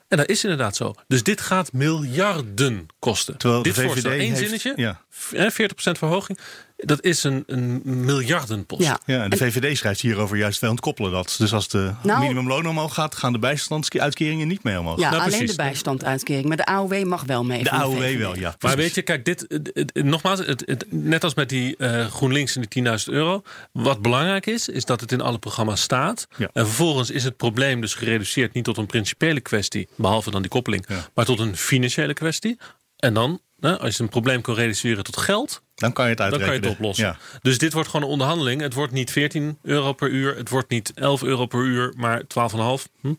[0.07, 0.93] En dat is inderdaad zo.
[1.07, 3.37] Dus dit gaat miljarden kosten.
[3.37, 5.01] Terwijl dit de VVD één heeft- zinnetje, ja.
[5.13, 6.39] f- hè, 40% verhoging.
[6.83, 8.81] Dat is een, een miljardenpost.
[8.81, 8.99] Ja.
[9.05, 11.35] Ja, en de VVD schrijft hierover juist wij ontkoppelen dat.
[11.37, 14.99] Dus als de Nou- minimumloon omhoog gaat, gaan de bijstandsuitkeringen niet mee omhoog.
[14.99, 15.49] Ja, Nou, alleen precies.
[15.55, 16.45] de bijstandsuitkering.
[16.47, 17.63] Maar de AOW mag wel mee.
[17.63, 18.55] de AOW wel, ja.
[18.59, 22.05] Maar weet je, kijk, dit, het- het- nogmaals, het, het- net als met die eh,
[22.05, 23.41] GroenLinks en die 10.000 euro.
[23.71, 26.27] Wat belangrijk is, is dat het in alle programma's staat.
[26.37, 26.49] Ja.
[26.53, 30.51] En vervolgens is het probleem dus gereduceerd niet tot een principiële kwestie, behalve dan die
[30.51, 31.07] koppeling, Ja.
[31.15, 32.57] maar tot een financiële kwestie.
[32.97, 36.19] En dan, hè, als je een probleem kan reduceren tot geld, Dan kan je het
[36.19, 36.69] dan kan je uitrekenen.
[36.69, 37.05] het oplossen.
[37.05, 37.39] Ja.
[37.41, 38.61] Dus dit wordt gewoon een onderhandeling.
[38.61, 42.21] Het wordt niet 14 euro per uur, het wordt niet 11 euro per uur, maar
[42.21, 42.87] 12,5.
[43.01, 43.13] Hm?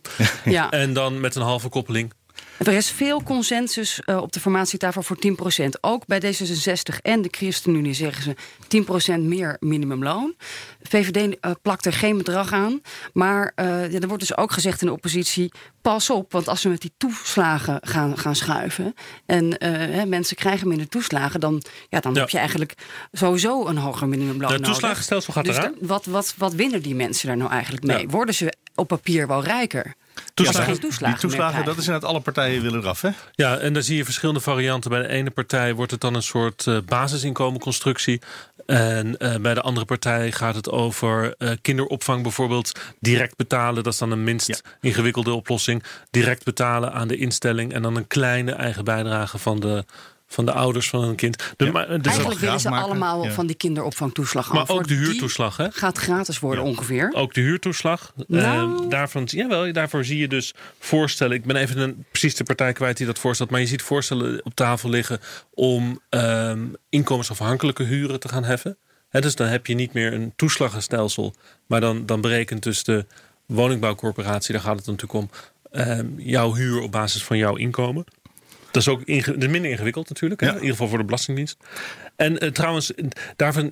[0.45, 0.71] Ja.
[0.71, 2.13] En dan met een halve koppeling.
[2.63, 5.17] Er is veel consensus eh, op de formatietafel voor
[5.63, 5.69] 10%.
[5.81, 8.23] Ook bij D66 en de ChristenUnie zeggen
[8.69, 10.35] ze 10% meer minimumloon.
[10.83, 12.81] VVD eh, plakt er geen bedrag aan.
[13.13, 15.53] Maar eh, ja, er wordt dus ook gezegd in de oppositie...
[15.83, 18.95] pas op, want als we met die toeslagen gaan, gaan schuiven...
[19.27, 21.41] en hè, mensen krijgen minder toeslagen...
[21.41, 22.21] dan, ja, dan Ja.
[22.21, 22.75] heb je eigenlijk
[23.13, 25.75] sowieso een hoger minimumloon Het toeslagenstelsel gaat dus eraan.
[25.81, 28.01] wat, wat, wat winnen die mensen daar nou eigenlijk mee?
[28.01, 28.07] Ja.
[28.07, 29.95] Worden ze op papier wel rijker?
[30.35, 33.11] Toeslagen- Die toeslagen, dat is net alle partijen willen eraf, hè?
[33.33, 34.91] Ja, en dan zie je verschillende varianten.
[34.91, 38.21] Bij de ene partij wordt het dan een soort eh, basisinkomenconstructie.
[38.67, 43.83] En eh, bij de andere partij gaat het over eh, kinderopvang bijvoorbeeld direct betalen.
[43.83, 44.57] Dat is dan een minst Ja.
[44.81, 45.83] ingewikkelde oplossing.
[46.11, 47.73] Direct betalen aan de instelling.
[47.73, 49.85] En dan een kleine eigen bijdrage van de,
[50.33, 51.53] van de ouders van een kind.
[51.57, 51.71] De, Ja.
[51.71, 53.31] maar, dus Eigenlijk willen ze maken, allemaal ja.
[53.31, 54.71] van die kinderopvangtoeslag maar af.
[54.71, 55.71] ook de huurtoeslag, hè?
[55.71, 57.11] gaat gratis worden ongeveer.
[57.15, 58.13] Ook de huurtoeslag.
[58.27, 58.83] Nou.
[58.83, 61.37] Eh, daarvan, jawel, daarvoor zie je dus voorstellen.
[61.37, 63.51] Ik ben even een, precies de partij kwijt die dat voorstelt.
[63.51, 65.21] Maar je ziet voorstellen op tafel liggen
[65.55, 68.77] om ehm, inkomensafhankelijke huren te gaan heffen.
[69.09, 71.35] Hè, dus dan heb je niet meer een toeslaggenstelsel.
[71.67, 73.07] Maar dan, dan berekent dus de
[73.47, 75.31] woningbouwcorporatie, daar gaat het natuurlijk om,
[75.71, 78.05] ehm, jouw huur op basis van jouw inkomen.
[78.73, 80.41] Dat is ook inge- dat is minder ingewikkeld natuurlijk?
[80.41, 80.49] Ja.
[80.49, 81.57] in ieder geval voor de Belastingdienst.
[82.17, 82.93] En eh, trouwens,
[83.37, 83.69] daarvan,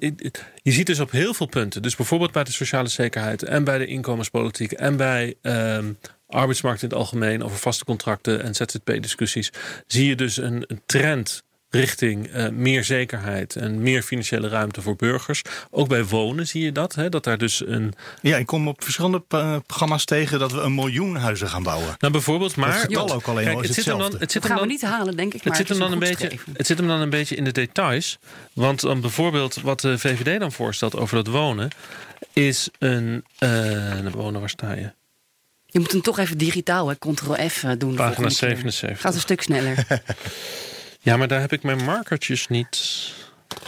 [0.62, 3.78] je ziet dus op heel veel punten, dus bijvoorbeeld bij de sociale zekerheid en bij
[3.78, 5.92] de inkomenspolitiek en bij ehm,
[6.26, 9.52] arbeidsmarkt in het algemeen over vaste contracten en ZZP-discussies,
[9.86, 14.96] zie je dus een, een trend richting eh, meer zekerheid en meer financiële ruimte voor
[14.96, 15.42] burgers.
[15.70, 16.94] Ook bij wonen zie je dat.
[16.94, 17.92] Hè, dat daar dus een.
[18.22, 21.94] Ja, ik kom op verschillende eh, programma's tegen dat we een miljoen huizen gaan bouwen.
[21.98, 22.72] Nou, bijvoorbeeld, maar.
[22.72, 24.18] Het getal ook alleen al is het zit hem dan, hetzelfde.
[24.18, 25.44] het zit Dat hem gaan we niet halen, denk ik.
[25.44, 27.52] Maar het zit, hem dan een beetje, het zit hem dan een beetje in de
[27.52, 28.18] details.
[28.52, 31.70] Want dan bijvoorbeeld wat de VVD dan voorstelt over dat wonen,
[32.32, 33.24] is een.
[33.38, 34.92] eh wonen, waar sta je?
[35.66, 37.94] Je moet hem toch even digitaal, hè, Ctrl-F eh, doen.
[37.94, 38.32] Pagina volgende keer.
[38.32, 39.00] 77.
[39.00, 39.86] Gaat een stuk sneller.
[41.02, 43.08] Ja, maar daar heb ik mijn markertjes niet.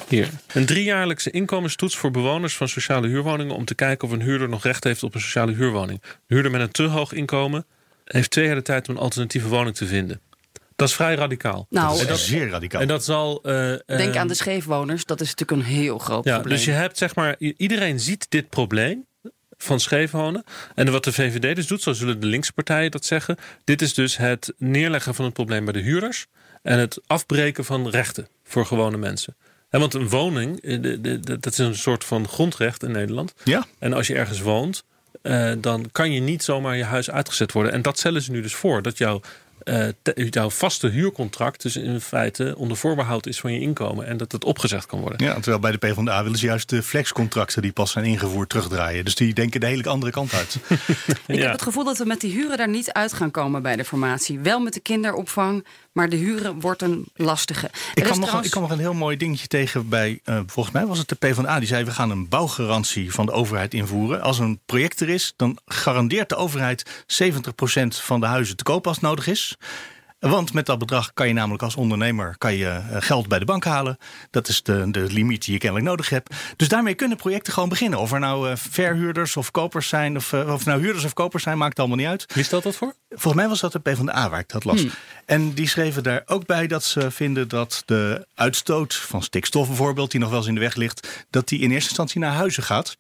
[0.09, 0.29] Hier.
[0.53, 4.63] Een driejaarlijkse inkomenstoets voor bewoners van sociale huurwoningen om te kijken of een huurder nog
[4.65, 6.03] recht heeft op een sociale huurwoning.
[6.03, 7.67] Een huurder met een te hoog inkomen
[8.05, 10.21] heeft twee jaar de tijd om een alternatieve woning te vinden.
[10.77, 11.67] Dat is vrij radicaal.
[11.71, 12.81] Nou, Dat is zeer radicaal.
[12.81, 13.43] En dat zal.
[13.43, 15.05] eh, denk eh, aan de scheefwoners.
[15.05, 16.57] Dat is natuurlijk een heel groot Ja, probleem.
[16.57, 19.07] dus je hebt zeg maar, iedereen ziet dit probleem
[19.63, 20.45] van scheefwonen.
[20.75, 23.37] En wat de VVD dus doet, zo zullen de linkse partijen dat zeggen.
[23.65, 26.27] Dit is dus het neerleggen van het probleem bij de huurders.
[26.63, 29.37] En het afbreken van rechten voor gewone mensen.
[29.71, 33.35] En want een woning, eh, dat is een soort van grondrecht in Nederland.
[33.45, 34.85] Ja, En als je ergens woont,
[35.23, 37.73] eh, dan kan je niet zomaar je huis uitgezet worden.
[37.73, 38.83] En dat stellen ze nu dus voor.
[38.83, 39.21] Dat jouw,
[39.65, 44.07] eh, te- jouw vaste huurcontract dus in feite onder voorbehoud is van je inkomen.
[44.07, 45.27] En dat het opgezegd kan worden.
[45.27, 49.05] ja, terwijl bij de PvdA willen ze juist de flexcontracten die pas zijn ingevoerd terugdraaien.
[49.05, 50.57] Dus die denken de hele andere kant uit.
[51.27, 51.43] Ik Ja.
[51.43, 53.85] heb het gevoel dat we met die huren daar niet uit gaan komen bij de
[53.85, 54.39] formatie.
[54.39, 57.67] Wel met de kinderopvang, maar de huren wordt een lastige.
[57.67, 60.75] Ik kwam, nog, trouwens- ik kwam nog een heel mooi dingetje tegen bij, eh, volgens
[60.75, 61.59] mij was het de PvdA.
[61.59, 64.21] Die zei, we gaan een bouwgarantie van de overheid invoeren.
[64.23, 68.87] Als een project er is, dan garandeert de overheid 70% van de huizen te koop
[68.87, 69.57] als het nodig is.
[70.31, 73.45] Want met dat bedrag kan je namelijk als ondernemer kan je eh, geld bij de
[73.45, 73.99] bank halen.
[74.31, 76.35] Dat is de, de limiet die je kennelijk nodig hebt.
[76.57, 77.99] Dus daarmee kunnen projecten gewoon beginnen.
[77.99, 81.43] Of er nou eh, verhuurders of kopers zijn, of, eh, of nou huurders of kopers
[81.43, 82.27] zijn, maakt allemaal niet uit.
[82.35, 82.95] Wie stelt dat voor?
[83.09, 84.85] Volgens mij was dat de PvdA waar ik dat las.
[85.25, 90.11] En die schreven daar ook bij dat ze vinden dat de uitstoot van stikstof bijvoorbeeld,
[90.11, 92.63] die nog wel eens in de weg ligt, dat die in eerste instantie naar huizen
[92.63, 92.97] gaat.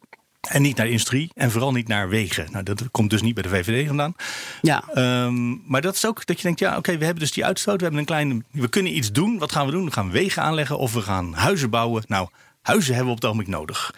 [0.49, 2.47] En niet naar industrie en vooral niet naar wegen.
[2.51, 4.15] Nou, dat komt dus niet bij de VVD vandaan.
[4.63, 7.45] Ja, Ehm, maar dat is ook dat je denkt, ja, oké, we hebben dus die
[7.45, 7.77] uitstoot.
[7.77, 8.43] We hebben een kleine.
[8.51, 9.39] We kunnen iets doen.
[9.39, 9.85] Wat gaan we doen?
[9.85, 12.03] We gaan wegen aanleggen of we gaan huizen bouwen.
[12.07, 12.29] Nou,
[12.63, 13.95] huizen hebben we op het ogenblik nodig.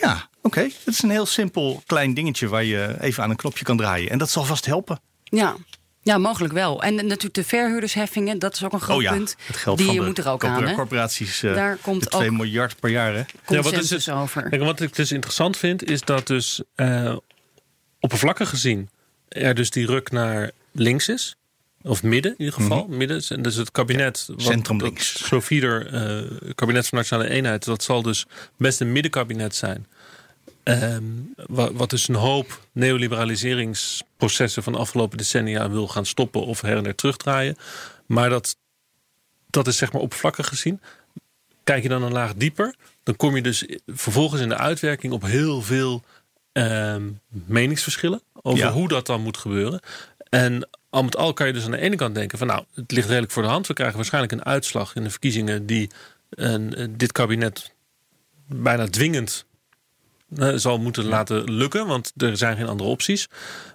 [0.00, 0.60] Ja, oké.
[0.60, 4.10] Het is een heel simpel klein dingetje waar je even aan een knopje kan draaien.
[4.10, 5.00] En dat zal vast helpen.
[5.24, 5.56] ja.
[6.02, 6.82] Ja, mogelijk wel.
[6.82, 9.36] En natuurlijk de verhuurdersheffingen, dat is ook een groot oh ja, punt.
[9.46, 10.74] het geld die van de moet er ook aan.
[10.74, 11.42] corporaties.
[11.42, 13.12] eh, Daar komt de 2 ook miljard per jaar.
[13.12, 13.18] Hè?
[13.18, 14.14] Ja, wat is Consensus het?
[14.14, 14.48] over.
[14.48, 17.16] Kijk, wat ik dus interessant vind, is dat dus eh
[18.00, 18.90] oppervlakkig gezien
[19.28, 21.34] er dus die ruk naar links is.
[21.82, 22.86] Of midden in ieder geval.
[22.88, 23.22] Midden.
[23.28, 24.24] En dus het kabinet.
[24.26, 25.26] wat- Centrum links.
[25.26, 29.86] Sofieder, eh kabinet van Nationale Eenheid, dat zal dus best een middenkabinet zijn.
[30.70, 31.04] Ehm,
[31.46, 36.76] wat, wat dus een hoop neoliberaliseringsprocessen van de afgelopen decennia wil gaan stoppen of her
[36.76, 37.56] en der terugdraaien.
[38.06, 38.56] Maar dat,
[39.50, 40.80] dat is zeg maar oppervlakkig gezien.
[41.64, 45.22] Kijk je dan een laag dieper, dan kom je dus vervolgens in de uitwerking op
[45.22, 46.02] heel veel
[46.52, 48.72] ehm, meningsverschillen over Ja.
[48.72, 49.80] hoe dat dan moet gebeuren.
[50.28, 52.90] En al met al kan je dus aan de ene kant denken van nou, het
[52.92, 53.66] ligt redelijk voor de hand.
[53.66, 55.90] We krijgen waarschijnlijk een uitslag in de verkiezingen die
[56.30, 57.72] een, eh, dit kabinet
[58.46, 59.44] bijna dwingend
[60.54, 63.28] zal moeten laten lukken, want er zijn geen andere opties.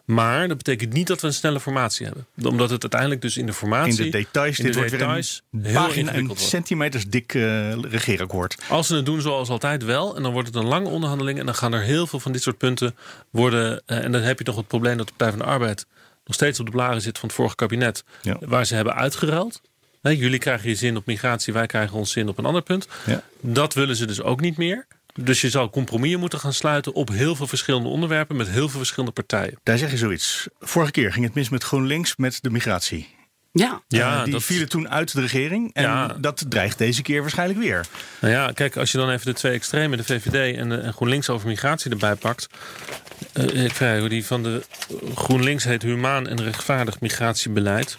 [0.05, 2.25] Maar dat betekent niet dat we een snelle formatie hebben.
[2.43, 4.05] Omdat het uiteindelijk dus in de formatie...
[4.05, 4.57] In de details.
[4.57, 8.57] in dit de wordt details weer een pagina, een centimeters dik eh, regeerakkoord.
[8.69, 11.39] Als ze het doen zoals altijd wel, en dan wordt het een lange onderhandeling...
[11.39, 12.95] en dan gaan er heel veel van dit soort punten
[13.29, 13.81] worden...
[13.85, 15.85] eh, en dan heb je nog het probleem dat de Partij van de Arbeid...
[16.25, 18.03] nog steeds op de blaren zit van het vorige kabinet...
[18.21, 18.37] Ja.
[18.39, 19.61] waar ze hebben uitgeruild.
[20.01, 22.87] Jullie krijgen je zin op migratie, wij krijgen ons zin op een ander punt.
[23.05, 23.23] Ja.
[23.39, 24.87] Dat willen ze dus ook niet meer.
[25.19, 28.35] Dus je zal compromissen moeten gaan sluiten op heel veel verschillende onderwerpen...
[28.35, 29.59] met heel veel verschillende partijen.
[29.63, 30.47] Daar zeg je zoiets.
[30.59, 33.07] Vorige keer ging het mis met GroenLinks met de migratie.
[33.51, 35.73] Ja, Ja, Eh, die dat- vielen toen uit de regering.
[35.73, 36.15] En Ja.
[36.19, 37.85] dat dreigt deze keer waarschijnlijk weer.
[38.21, 40.93] Nou ja, kijk, als je dan even de twee extremen, de VVD en, de, en
[40.93, 42.47] GroenLinks over migratie erbij pakt.
[43.33, 44.61] eh, ik vraag hoe die van de
[45.15, 47.95] GroenLinks heet humaan en rechtvaardig migratiebeleid.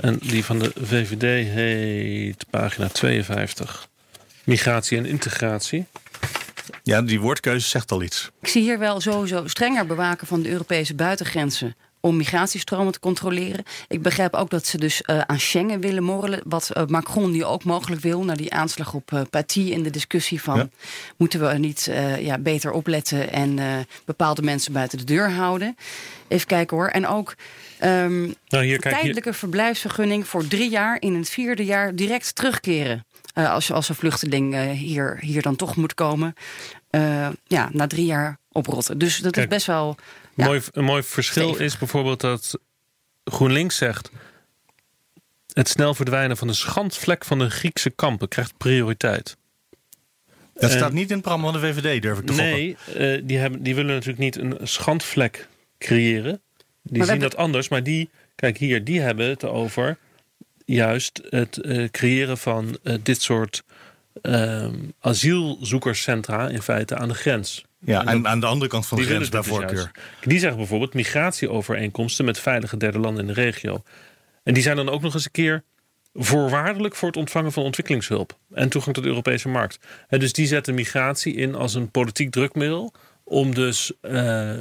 [0.00, 3.88] En die van de VVD heet pagina 52.
[4.44, 5.86] Migratie en integratie.
[6.82, 8.30] Ja, die woordkeuze zegt al iets.
[8.40, 11.74] ik zie hier wel sowieso strenger bewaken van de Europese buitengrenzen
[12.04, 13.64] om migratiestromen te controleren.
[13.88, 16.40] Ik begrijp ook dat ze dus eh, aan Schengen willen morrelen.
[16.44, 18.24] Wat eh, Macron nu ook mogelijk wil.
[18.24, 20.56] Na die aanslag op eh Paty in de discussie van...
[20.56, 20.68] Ja.
[21.16, 23.66] moeten we niet eh, ja, beter opletten en eh,
[24.04, 25.76] bepaalde mensen buiten de deur houden.
[26.28, 26.88] Even kijken hoor.
[26.88, 27.34] En ook
[27.78, 30.96] ehm, Nou, hier kijk tijdelijke verblijfsvergunning voor drie jaar...
[31.00, 33.04] in het vierde jaar direct terugkeren.
[33.34, 36.34] Eh, als, je als een vluchteling eh, hier, hier dan toch moet komen.
[36.90, 38.98] eh, ja, na drie jaar oprotten.
[38.98, 39.96] Dus dat Kijk, is best wel.
[40.34, 40.44] Ja.
[40.44, 41.66] Mooi, een mooi verschil Stevig.
[41.66, 42.58] is bijvoorbeeld dat
[43.24, 44.10] GroenLinks zegt...
[45.52, 49.36] het snel verdwijnen van de schandvlek van de Griekse kampen krijgt prioriteit.
[50.54, 52.32] Dat staat niet in het programma van de VVD, durf ik te.
[52.32, 56.40] Nee, eh, die, hebben, die willen natuurlijk niet een schandvlek creëren.
[56.82, 59.98] Die zien hebben- dat anders, maar die, kijk hier, die hebben het over
[60.64, 63.62] juist het eh, creëren van eh, dit soort
[64.22, 67.64] ehm, asielzoekerscentra in feite aan de grens.
[67.78, 69.74] Ja, En en dat- aan de andere kant van de grens bij dus voorkeur.
[69.74, 69.90] juist.
[70.22, 73.82] Die zeggen bijvoorbeeld migratieovereenkomsten met veilige derde landen in de regio.
[74.42, 75.62] En die zijn dan ook nog eens een keer
[76.14, 79.78] voorwaardelijk voor het ontvangen van ontwikkelingshulp en toegang tot de Europese markt.
[80.08, 82.92] En dus die zetten migratie in als een politiek drukmiddel
[83.24, 84.52] om dus eh,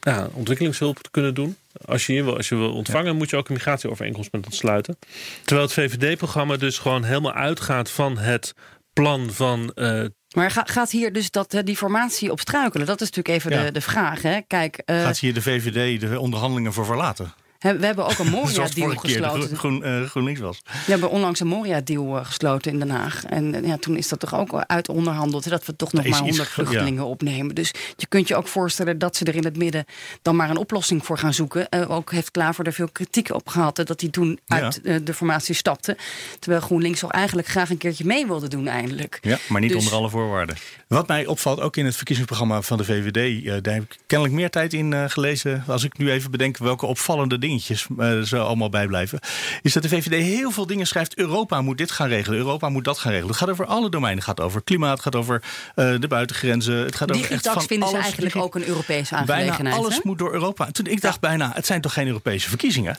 [0.00, 1.56] ja, ontwikkelingshulp te kunnen doen.
[1.84, 4.56] Als je, hier wil, als je wil ontvangen, moet je ook een migratieovereenkomst met ons
[4.56, 4.98] sluiten.
[5.44, 8.54] Terwijl het VVD-programma dus gewoon helemaal uitgaat van het
[8.92, 12.86] plan van eh, Maar ga- gaat hier dus dat, eh, die formatie op struikelen?
[12.86, 13.64] Dat is natuurlijk even Ja.
[13.64, 14.22] de, de vraag.
[14.22, 14.40] Hè?
[14.46, 17.34] Kijk, eh, Gaat hier de VVD de onderhandelingen voor verlaten?
[17.62, 19.56] We hebben ook een Moria-deal keer gesloten.
[19.56, 20.62] Groen, eh, GroenLinks was.
[20.64, 23.24] We hebben onlangs een Moria-deal eh, gesloten in Den Haag.
[23.24, 25.48] En eh, ja, toen is dat toch ook uit onderhandeld.
[25.48, 26.66] Dat we toch nog maar iets 100 ge- ja.
[26.66, 27.54] vluchtelingen opnemen.
[27.54, 29.84] Dus je kunt je ook voorstellen dat ze er in het midden
[30.22, 31.68] dan maar een oplossing voor gaan zoeken.
[31.68, 33.78] Eh, ook heeft Klaver er veel kritiek op gehad.
[33.78, 34.56] eh, Dat hij toen Ja.
[34.60, 35.96] uit de formatie stapte.
[36.38, 39.18] Terwijl GroenLinks toch eigenlijk graag een keertje mee wilde doen eindelijk.
[39.20, 40.56] Ja, maar niet Dus- onder alle voorwaarden.
[40.88, 44.36] Wat mij opvalt, ook in het verkiezingsprogramma van de VVD, eh, daar heb ik kennelijk
[44.36, 45.64] meer tijd in eh, gelezen.
[45.66, 49.18] Als ik nu even bedenk welke opvallende dingetjes eh, zo allemaal bijblijven.
[49.62, 51.16] Is dat de VVD heel veel dingen schrijft.
[51.16, 53.30] Europa moet dit gaan regelen, Europa moet dat gaan regelen.
[53.30, 54.24] Het gaat over alle domeinen.
[54.24, 55.42] Het gaat over klimaat, het gaat over
[55.74, 56.74] eh, de buitengrenzen.
[56.74, 59.76] Het gaat over Digitax vinden ze eigenlijk ook een Europese Bijna aangelegenheid.
[59.76, 60.00] alles hè?
[60.02, 60.70] moet door Europa.
[60.70, 62.98] Toen ik dacht bijna, het zijn toch geen Europese verkiezingen?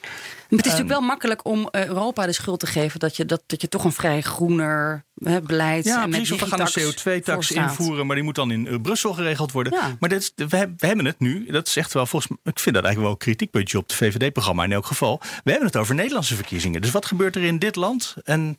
[0.55, 3.25] Maar het is natuurlijk wel makkelijk om eh, Europa de schuld te geven dat je,
[3.25, 6.39] dat, dat je toch een vrij groener hè, beleid Ja, en met precies.
[6.39, 7.69] We gaan een digitax CO2-tax voorstaat.
[7.69, 9.73] invoeren, maar die moet dan in eh, Brussel geregeld worden.
[9.73, 9.95] Ja.
[9.99, 12.59] Maar dat is, we, we hebben het nu, dat is echt wel volgens mij, ik
[12.59, 15.19] vind dat eigenlijk wel een kritiekpuntje op het VVD-programma in elk geval.
[15.43, 16.81] We hebben het over Nederlandse verkiezingen.
[16.81, 18.15] Dus wat gebeurt er in dit land?
[18.23, 18.57] En,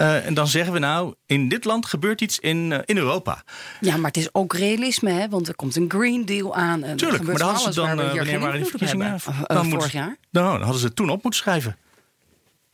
[0.00, 3.42] eh, en dan zeggen we nou, in dit land gebeurt iets in, eh, in Europa.
[3.80, 5.28] Ja, maar het is ook realisme, hè?
[5.28, 6.82] want er komt een Green Deal aan.
[6.82, 8.70] En Tuurlijk, maar dan hadden ze dan, waar we eh, hier wanneer geen waren die
[8.70, 9.06] verkiezingen?
[9.10, 9.46] hebben.
[9.46, 10.16] Dan moet- vorig jaar.
[10.30, 11.76] Nou, dan hadden ze het toen op moeten schrijven.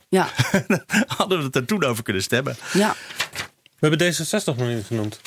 [0.08, 0.28] Ja,
[1.16, 2.56] hadden we het er toen over kunnen stemmen.
[2.72, 2.94] ja.
[3.78, 5.20] We hebben D66 nog niet genoemd.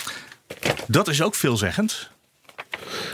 [0.87, 2.09] Dat is ook veelzeggend.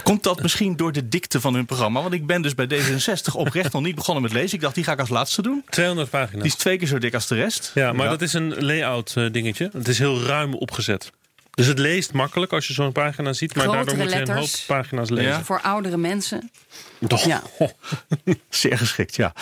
[0.04, 2.02] Komt dat misschien door de dikte van hun programma?
[2.02, 4.56] Want ik ben dus bij D66 oprecht nog niet begonnen met lezen.
[4.56, 5.64] Ik dacht, die ga ik als laatste doen.
[5.70, 6.44] 200 pagina's.
[6.44, 7.72] Die is twee keer zo dik als de rest.
[7.74, 9.70] Ja, maar dat is een layout eh, dingetje.
[9.74, 11.12] Het is heel ruim opgezet.
[11.56, 13.56] Dus het leest makkelijk als je zo'n pagina ziet.
[13.56, 15.32] Maar Grotere daardoor moet je een hoop pagina's lezen.
[15.32, 15.44] Ja.
[15.44, 16.52] Voor oudere mensen.
[17.08, 17.26] Toch?
[17.26, 17.42] Ja.
[18.50, 19.34] Zeer geschikt, ja.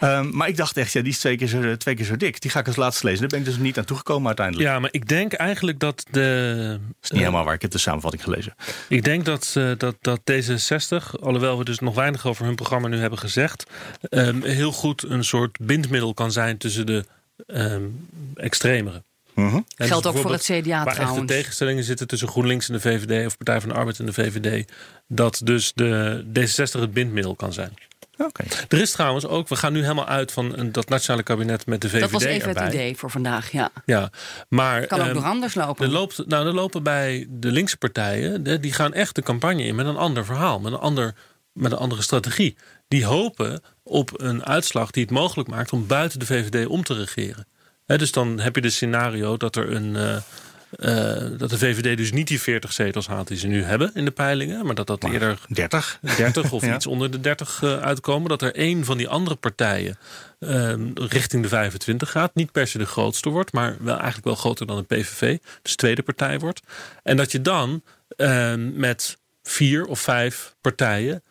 [0.00, 2.40] Ehm, maar ik dacht echt, ja, die is twee keer, zo, twee keer zo dik.
[2.40, 3.20] Die ga ik als laatste lezen.
[3.20, 4.68] Daar ben ik dus niet aan toegekomen uiteindelijk.
[4.68, 6.78] Ja, maar ik denk eigenlijk dat de.
[6.80, 7.54] Dat is niet helemaal waar.
[7.54, 8.54] Ik heb de samenvatting gelezen.
[8.88, 12.88] Ik denk dat, eh, dat, dat D66, alhoewel we dus nog weinig over hun programma
[12.88, 13.64] nu hebben gezegd,
[14.00, 17.04] ehm, heel goed een soort bindmiddel kan zijn tussen de
[17.46, 17.84] ehm
[19.76, 21.30] dus Geldt ook voor het CDA Waar echt de trouwens.
[21.32, 24.72] tegenstellingen zitten tussen GroenLinks en de VVD of Partij van de Arbeid en de VVD.
[25.08, 27.74] Dat dus de D66 het bindmiddel kan zijn.
[28.18, 28.44] Oké.
[28.68, 31.80] Er is trouwens ook, we gaan nu helemaal uit van een, dat nationale kabinet met
[31.80, 32.64] de VVD Dat was even erbij.
[32.64, 33.70] het idee voor vandaag, ja.
[33.86, 34.10] Ja,
[34.48, 35.86] maar Kan ook ehm, nog anders lopen.
[35.86, 39.62] er, loopt, nou, er lopen bij de linkse partijen, de- die gaan echt de campagne
[39.62, 41.14] in met een ander verhaal, met een, ander,
[41.52, 42.56] met een andere strategie.
[42.88, 46.94] Die hopen op een uitslag die het mogelijk maakt om buiten de VVD om te
[46.94, 47.46] regeren.
[47.96, 49.96] Dus dan heb je de scenario dat er een.
[49.96, 50.16] eh,
[50.70, 54.04] eh, dat de VVD dus niet die 40 zetels haalt die ze nu hebben in
[54.04, 55.98] de peilingen, maar dat dat eerder 30.
[56.16, 56.74] 30 of Ja.
[56.74, 58.28] iets onder de 30 eh, uitkomen.
[58.28, 59.98] Dat er één van die andere partijen
[60.38, 62.34] ehm, richting de 25 gaat.
[62.34, 65.38] Niet per se de grootste wordt, maar wel eigenlijk wel groter dan de PVV.
[65.62, 66.60] Dus tweede partij wordt.
[67.02, 67.82] En dat je dan
[68.16, 71.22] ehm, met vier of vijf partijen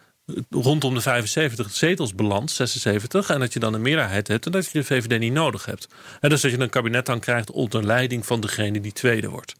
[0.49, 3.29] rondom de 75 zetels belandt, 76.
[3.29, 5.87] En dat je dan een meerderheid hebt en dat je de VVD niet nodig hebt.
[6.19, 9.55] En dus dat je een kabinet dan krijgt onder leiding van degene die tweede wordt.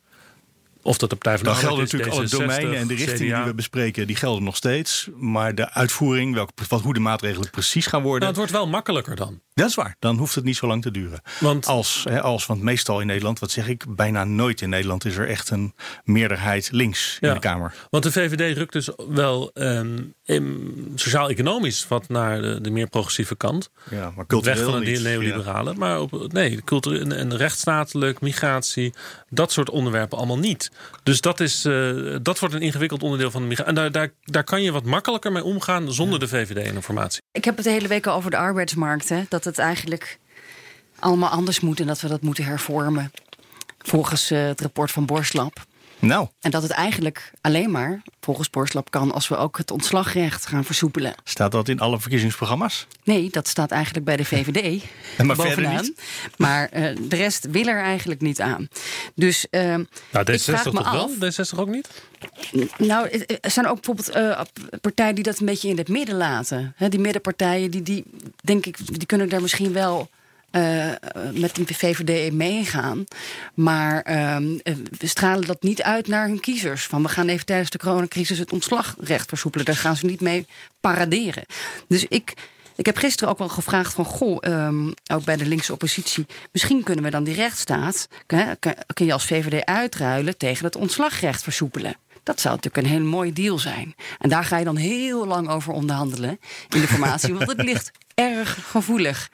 [0.82, 3.36] Of dat de Partij van de Dan gelden natuurlijk alle D66, domeinen en de richtingen
[3.36, 5.10] die we bespreken, die gelden nog steeds.
[5.16, 8.68] Maar de uitvoering, welke, wat, hoe de maatregelen precies gaan worden, Nou, het wordt wel
[8.68, 9.42] makkelijker dan.
[9.58, 9.96] Dat is waar.
[10.00, 11.22] Dan hoeft het niet zo lang te duren.
[11.40, 15.06] Want Als, hè, als, want meestal in Nederland, wat zeg ik, bijna nooit in Nederland
[15.06, 17.74] is er echt een meerderheid links in de Kamer.
[17.90, 20.04] Want de VVD rukt dus wel ehm,
[20.96, 23.70] sociaal-economisch wat naar de, de meer progressieve kant.
[23.90, 25.04] Ja, maar Weg cultureel van de niet.
[25.04, 25.74] neoliberale.
[25.74, 28.94] Maar op, nee, cultureel en, en rechtsstatelijk, migratie,
[29.30, 30.72] dat soort onderwerpen allemaal niet.
[31.04, 33.70] Dus dat, is, eh, dat wordt een ingewikkeld onderdeel van de migratie.
[33.70, 36.82] En daar, daar, daar kan je wat makkelijker mee omgaan zonder de VVD in de
[36.82, 37.22] formatie.
[37.38, 39.10] Ik heb het de hele week al over de arbeidsmarkt.
[39.10, 40.20] Hè, dat het eigenlijk
[41.00, 43.12] allemaal anders moet en dat we dat moeten hervormen.
[43.78, 45.66] volgens eh, het rapport van Borslap.
[46.00, 50.46] Nou, En dat het eigenlijk alleen maar, volgens Borslap, kan als we ook het ontslagrecht
[50.46, 51.14] gaan versoepelen.
[51.24, 52.88] staat dat in alle verkiezingsprogramma's?
[53.04, 54.84] Nee, dat staat eigenlijk bij de VVD.
[55.18, 55.82] Maar verder bovenaan.
[55.82, 56.02] niet?
[56.38, 58.68] Maar eh, de rest wil er eigenlijk niet aan.
[59.16, 61.12] Dus eh, Nou, ik vraag D66 me toch wel?
[61.22, 61.36] af.
[61.54, 61.90] D66 ook niet?
[62.78, 63.10] Nou,
[63.42, 64.42] er zijn ook bijvoorbeeld eh,
[64.82, 66.74] partijen die dat een beetje in het midden laten.
[66.76, 68.04] Hè, die middenpartijen, die, die,
[68.44, 70.10] denk ik, die kunnen daar misschien wel
[70.58, 70.92] eh,
[71.34, 73.04] met de VVD meegaan.
[73.54, 76.86] Maar ehm, eh, we stralen dat niet uit naar hun kiezers.
[76.86, 79.66] Van we gaan even tijdens de coronacrisis het ontslagrecht versoepelen.
[79.66, 80.48] Daar gaan ze niet mee
[80.80, 81.46] paraderen.
[81.88, 82.34] Dus ik.
[82.76, 86.26] Ik heb gisteren ook wel gevraagd van, goh, ehm, ook bij de linkse oppositie...
[86.52, 88.08] misschien kunnen we dan die rechtsstaat,
[88.94, 90.38] kun je als VVD uitruilen...
[90.38, 91.96] tegen het ontslagrecht versoepelen.
[92.24, 93.96] Dat zou natuurlijk een hele mooie deal zijn.
[94.20, 96.40] En daar ga je dan heel lang over onderhandelen
[96.70, 97.34] in de formatie...
[97.34, 99.30] want het ligt erg gevoelig.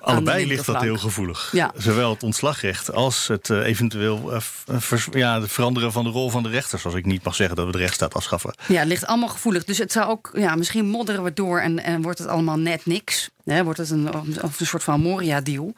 [0.00, 1.48] Allebei ligt dat heel gevoelig.
[1.52, 1.72] Ja.
[1.76, 6.30] Zowel het ontslagrecht als het eh, eventueel eh, vers- ja, het veranderen van de rol
[6.30, 6.84] van de rechters.
[6.84, 8.54] Als ik niet mag zeggen dat we de rechtsstaat afschaffen.
[8.68, 9.64] Ja, het ligt allemaal gevoelig.
[9.64, 12.86] Dus het zou ook, ja, misschien modderen we door en, en wordt het allemaal net
[12.86, 13.30] niks.
[13.44, 15.72] Hè, wordt het een, of een soort van Moria-deal.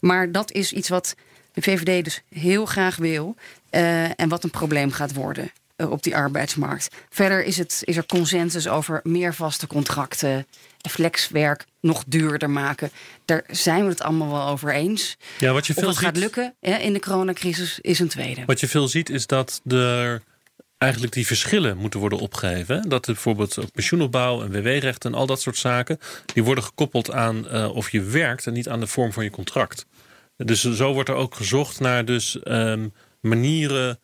[0.00, 1.14] Maar dat is iets wat
[1.52, 3.34] de VVD dus heel graag wil.
[3.70, 6.88] eh, en wat een probleem gaat worden eh, op die arbeidsmarkt.
[7.10, 10.46] Verder is, het, is er consensus over meer vaste contracten.
[10.90, 12.90] Flexwerk nog duurder maken.
[13.24, 15.16] Daar zijn we het allemaal wel over eens.
[15.38, 18.42] Ja, wat je Of veel gaat lukken hè, in de coronacrisis is een tweede.
[18.46, 20.22] Wat je veel ziet is dat er
[20.78, 22.76] eigenlijk die verschillen moeten worden opgeheven.
[22.76, 22.88] hè.
[22.88, 25.98] Dat bijvoorbeeld ook pensioenopbouw en WW-rechten en al dat soort zaken...
[26.32, 29.30] die worden gekoppeld aan eh, of je werkt en niet aan de vorm van je
[29.30, 29.86] contract.
[30.36, 32.88] Dus zo wordt er ook gezocht naar dus, ehm,
[33.20, 33.98] manieren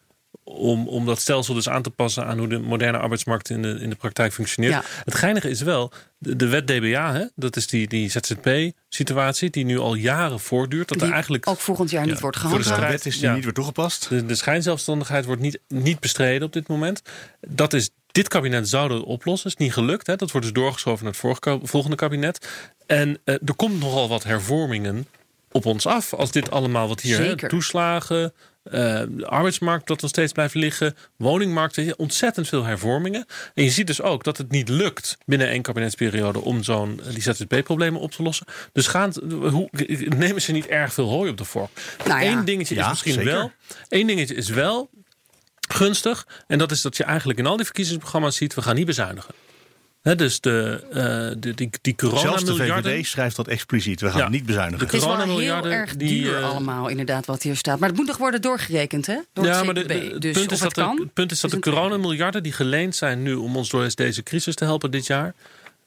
[0.52, 3.68] om, om dat stelsel dus aan te passen aan hoe de moderne arbeidsmarkt in de,
[3.80, 4.72] in de praktijk functioneert.
[4.72, 4.82] Ja.
[5.04, 9.64] Het geinige is wel, de, de wet DBA, hè, dat is die, die ZZP-situatie die
[9.64, 10.88] nu al jaren voortduurt.
[10.88, 12.86] Dat Die er eigenlijk ook volgend jaar Ja, niet wordt voor de De gehandhaafd.
[12.88, 13.34] strijd- wet is die ja.
[13.34, 14.08] niet weer toegepast.
[14.08, 17.02] de, de schijnzelfstandigheid wordt niet, niet bestreden op dit moment.
[17.48, 19.50] Dat is, dit kabinet zou dat oplossen.
[19.50, 20.06] is niet gelukt.
[20.06, 20.16] Hè.
[20.16, 22.48] Dat wordt dus doorgeschoven naar het vorige volgende kabinet.
[22.86, 25.06] En eh, er komt nogal wat hervormingen
[25.52, 26.14] op ons af.
[26.14, 27.18] Als dit allemaal wat hier...
[27.18, 28.32] Hè, toeslagen,
[28.62, 30.96] eh, de arbeidsmarkt dat nog steeds blijft liggen.
[31.16, 33.27] Woningmarkt, ontzettend veel hervormingen.
[33.55, 36.40] En je ziet dus ook dat het niet lukt binnen één kabinetsperiode...
[36.40, 38.46] om zo'n eh, die ZZP-problemen op te lossen.
[38.73, 39.68] Dus gaan, hoe,
[40.16, 41.70] nemen ze niet erg veel hooi op de vork.
[42.07, 42.31] Nou ja.
[42.31, 43.33] Eén dingetje is misschien zeker.
[43.33, 43.53] wel...
[43.88, 44.90] Eén dingetje is wel
[45.68, 46.27] gunstig.
[46.46, 48.55] En dat is dat je eigenlijk in al die verkiezingsprogramma's ziet...
[48.55, 49.35] we gaan niet bezuinigen.
[50.02, 50.96] Dus de, eh,
[51.40, 52.92] de, die, die Zelfs de coronamiljarden...
[52.92, 54.00] VVD schrijft dat expliciet.
[54.00, 54.28] We gaan Ja.
[54.28, 54.78] niet bezuinigen.
[54.78, 57.78] De Het is wel heel coronamiljarden erg die, duur eh, allemaal, inderdaad, wat hier staat.
[57.78, 59.18] Maar het moet nog worden doorgerekend, hè?
[59.32, 61.32] Door ja, het maar de, het dus punt is het dat, kan, de, het punt
[61.32, 64.90] is dat de coronamiljarden die geleend zijn nu om ons door deze crisis te helpen
[64.90, 65.34] dit jaar,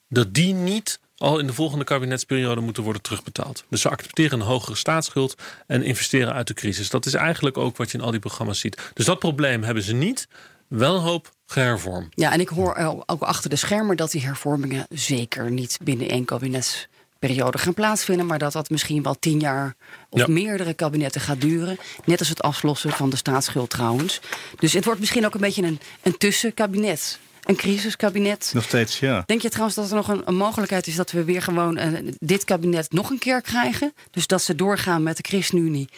[0.10, 3.63] dat die niet al in de volgende kabinetsperiode moeten worden terugbetaald.
[3.69, 5.36] Dus ze accepteren een hogere staatsschuld
[5.67, 6.89] en investeren uit de crisis.
[6.89, 8.91] Dat is eigenlijk ook wat je in al die programma's ziet.
[8.93, 10.28] Dus dat probleem hebben ze niet.
[10.67, 12.08] Wel hoop gehervormd.
[12.16, 16.26] Ja, en ik hoor ook achter de schermen dat die hervormingen zeker niet binnen één
[16.26, 18.26] kabinetsperiode gaan plaatsvinden.
[18.26, 19.76] Maar dat dat misschien wel tien jaar
[20.10, 20.28] of Ja.
[20.28, 21.78] meerdere kabinetten gaat duren.
[22.06, 24.20] Net als het aflossen van de staatsschuld trouwens.
[24.60, 27.20] Dus het wordt misschien ook een beetje een, een tussenkabinet.
[27.44, 28.52] Een crisiskabinet.
[28.54, 29.24] Nog steeds, ja.
[29.26, 32.12] Denk je trouwens dat er nog een, een mogelijkheid is dat we weer gewoon eh,
[32.20, 33.94] dit kabinet nog een keer krijgen?
[34.12, 35.89] Dus dat ze doorgaan met de ChristenUnie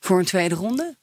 [0.00, 0.96] voor een tweede ronde?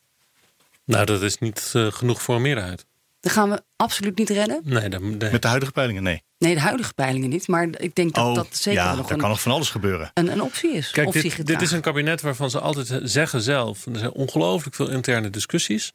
[0.83, 2.85] Nou, dat is niet eh, genoeg voor een meerderheid.
[3.27, 4.61] Dat gaan we absoluut niet redden.
[4.63, 4.89] Nee.
[5.31, 6.23] Met de huidige peilingen, nee.
[6.37, 7.47] Nee, de huidige peilingen niet.
[7.47, 9.69] Maar ik denk dat oh, dat zeker ja, nog daar een, kan nog van alles
[9.69, 10.11] gebeuren.
[10.13, 10.91] een, een optie is.
[10.91, 13.85] Kijk, optie dit, dit is een kabinet waarvan ze altijd zeggen zelf...
[13.85, 15.93] er zijn ongelooflijk veel interne discussies.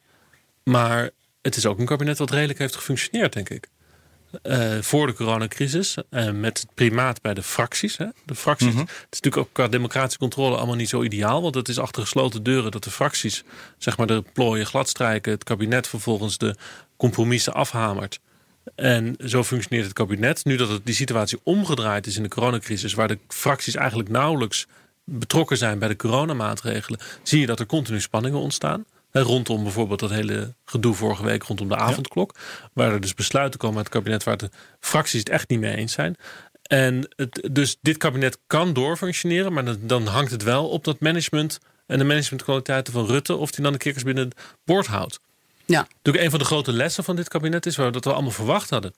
[0.63, 1.09] Maar
[1.41, 3.69] het is ook een kabinet wat redelijk heeft gefunctioneerd, denk ik.
[4.41, 5.97] Eh, voor de coronacrisis.
[6.09, 7.97] eh, met het primaat bij de fracties.
[7.97, 8.05] Hè.
[8.25, 8.73] De fracties.
[8.73, 8.79] Mhm.
[8.79, 11.41] Het is natuurlijk ook qua democratische controle allemaal niet zo ideaal.
[11.41, 13.43] Want het is achter gesloten deuren dat de fracties
[13.77, 15.31] zeg maar, de plooien gladstrijken.
[15.31, 16.55] Het kabinet vervolgens de
[17.03, 18.19] compromissen afhamert.
[18.75, 20.45] En zo functioneert het kabinet.
[20.45, 24.67] Nu dat het, die situatie omgedraaid is in de coronacrisis, waar de fracties eigenlijk nauwelijks
[25.03, 28.85] betrokken zijn bij de coronamaatregelen, zie je dat er continu spanningen ontstaan.
[29.11, 32.35] Rondom bijvoorbeeld dat hele gedoe vorige week rondom de avondklok.
[32.73, 35.75] Waar er dus besluiten komen uit het kabinet waar de fracties het echt niet mee
[35.75, 36.15] eens zijn.
[36.61, 40.99] En het, dus dit kabinet kan doorfunctioneren, maar dan, dan hangt het wel op dat
[40.99, 44.35] management en de managementkwaliteiten van Rutte, of die dan de kikkers binnen het
[44.65, 45.19] boord houdt.
[45.65, 48.69] Ja, Natuurlijk een van de grote lessen van dit kabinet is dat we allemaal verwacht
[48.69, 48.93] hadden.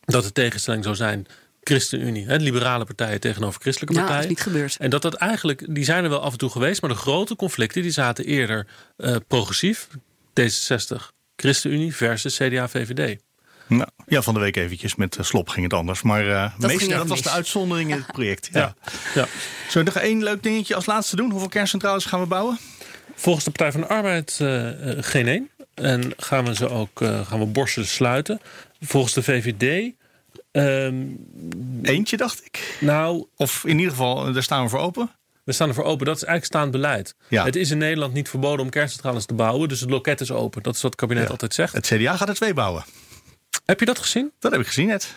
[0.00, 1.26] Dat de tegenstelling zou zijn
[1.62, 4.46] ChristenUnie, hè, liberale partijen tegenover christelijke nou, dat is partijen.
[4.46, 4.76] niet gebeurd.
[4.78, 7.36] En dat dat eigenlijk, die zijn er wel af en toe geweest, maar de grote
[7.36, 8.66] conflicten die zaten eerder
[8.96, 9.88] eh, progressief,
[10.40, 10.96] D66,
[11.36, 13.20] ChristenUnie versus CDA, VVD.
[13.66, 16.02] Nou, ja, van de week eventjes met eh, Slop ging het anders.
[16.02, 18.48] Maar eh ging meestal, dat was de uitzondering in het project.
[18.52, 18.60] Ja.
[18.60, 18.74] Ja.
[19.14, 19.26] ja.
[19.68, 21.30] Zullen we nog één leuk dingetje als laatste doen?
[21.30, 22.58] Hoeveel kerncentrales gaan we bouwen?
[23.14, 24.36] Volgens de Partij van de Arbeid
[25.04, 25.50] geen één.
[25.74, 28.40] En gaan we ze ook eh, gaan we borsten sluiten.
[28.80, 29.92] Volgens de VVD.
[30.50, 31.06] ehm,
[31.82, 32.76] Eentje, dacht ik.
[32.80, 35.10] nou, Of in ieder geval, eh, daar staan we voor open.
[35.44, 36.06] we staan ervoor open.
[36.06, 37.14] Dat is eigenlijk staand beleid.
[37.28, 37.44] Ja.
[37.44, 39.68] Het is in Nederland niet verboden om kerncentrales te bouwen.
[39.68, 40.62] Dus het loket is open.
[40.62, 41.30] Dat is wat het kabinet Ja.
[41.30, 41.72] altijd zegt.
[41.72, 42.84] Het CDA gaat er twee bouwen.
[43.64, 44.32] Heb je dat gezien?
[44.38, 45.14] Dat heb ik gezien net.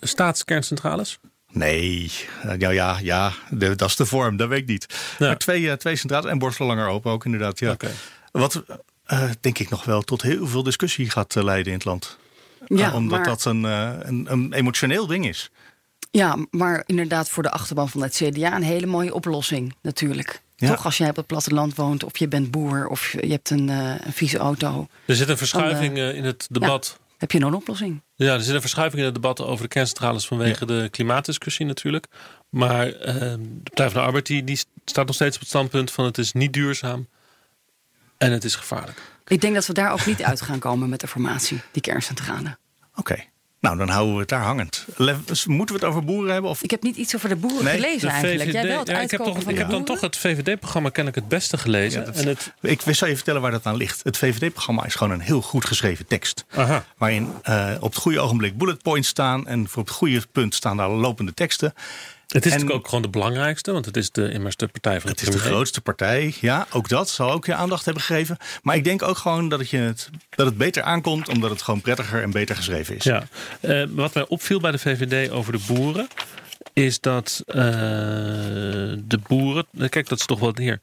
[0.00, 1.18] Staatskerncentrales?
[1.50, 2.12] Nee,
[2.42, 4.86] Eh, ja, ja, ja de- dat is de vorm, dat weet ik niet.
[5.18, 5.26] Ja.
[5.26, 7.58] Maar twee, twee centrales en borstelen langer open ook inderdaad.
[7.58, 7.70] Ja.
[7.72, 7.90] Oké.
[8.32, 8.62] Wat
[9.12, 12.18] eh, denk ik nog wel tot heel veel discussie gaat eh, leiden in het land.
[12.66, 15.50] Ja, Eh, omdat maar, dat een, eh, een, een emotioneel ding is.
[16.10, 20.42] ja, maar inderdaad voor de achterban van het CDA een hele mooie oplossing natuurlijk.
[20.56, 20.68] Ja.
[20.68, 23.68] Toch als jij op het platteland woont of je bent boer of je hebt een,
[23.68, 24.86] eh, een vieze auto.
[25.04, 27.00] Er zit een verschuiving in het debat.
[27.18, 28.02] Heb je nog een oplossing?
[28.14, 32.06] Ja, er zit een verschuiving in het debat over de kerncentrales vanwege de klimaatdiscussie natuurlijk.
[32.48, 35.90] Maar eh, de Partij van de Arbeid die, die staat nog steeds op het standpunt
[35.90, 37.06] van het is niet duurzaam
[38.22, 38.98] en het is gevaarlijk.
[39.26, 42.56] Ik denk dat we daar ook niet uit gaan komen met de formatie, die kerncentrale.
[42.94, 43.24] Oké,
[43.60, 44.86] nou dan houden we het daar hangend.
[44.96, 46.50] Le- Moeten we het over boeren hebben?
[46.50, 46.62] Of...
[46.62, 48.52] Ik heb niet iets over de boeren Nee, gelezen eigenlijk.
[48.52, 50.16] Jij wel het ja, ik heb, uitkopen toch, van ik de heb dan toch het
[50.16, 52.00] VVD-programma kennelijk het beste gelezen.
[52.00, 54.00] Ja, dat- en het, Ik zal je vertellen waar dat aan ligt.
[54.02, 56.44] Het VVD-programma is gewoon een heel goed geschreven tekst.
[56.54, 56.84] aha.
[56.96, 59.46] Waarin eh, op het goede ogenblik bullet points staan.
[59.46, 61.74] En voor het goede punt staan daar lopende teksten.
[62.32, 65.00] Het is En- natuurlijk ook gewoon de belangrijkste, want het is de, immers de partij
[65.00, 66.34] van Het de is de grootste partij.
[66.40, 68.36] Ja, ook dat zal ook je aandacht hebben gegeven.
[68.62, 71.28] Maar ik denk ook gewoon dat het, je het, dat het beter aankomt.
[71.28, 73.04] Omdat het gewoon prettiger en beter geschreven is.
[73.04, 73.22] Ja,
[73.60, 76.08] Eh, wat mij opviel bij de VVD over de boeren,
[76.72, 77.54] is dat eh,
[79.04, 79.66] de boeren.
[79.88, 80.80] Kijk, dat is toch wel hier.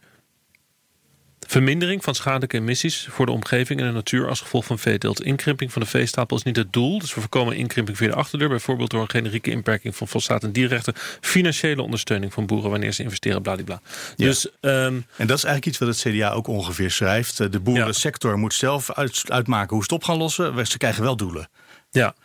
[1.50, 5.22] Vermindering van schadelijke emissies voor de omgeving en de natuur als gevolg van veeteelt.
[5.24, 7.00] Inkrimping van de veestapel is niet het doel.
[7.00, 8.50] Dus we voorkomen inkrimping via de achterdeur.
[8.50, 10.93] Bijvoorbeeld door een generieke inperking van fosfaat en dierrechten.
[11.22, 13.82] Financiële ondersteuning van boeren wanneer ze investeren, bladibla.
[14.16, 14.26] Ja.
[14.26, 17.39] Dus ehm, En dat is eigenlijk iets wat het CDA ook ongeveer schrijft.
[17.39, 20.68] Eh, De boerensector moet zelf uit- uitmaken hoe ze het op gaan lossen.
[20.68, 21.50] Ze krijgen wel doelen.
[21.91, 22.16] Ja.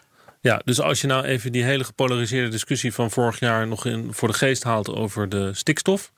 [0.41, 4.09] ja, dus als je nou even die hele gepolariseerde discussie van vorig jaar nog in,
[4.13, 6.13] voor de geest haalt over de stikstof,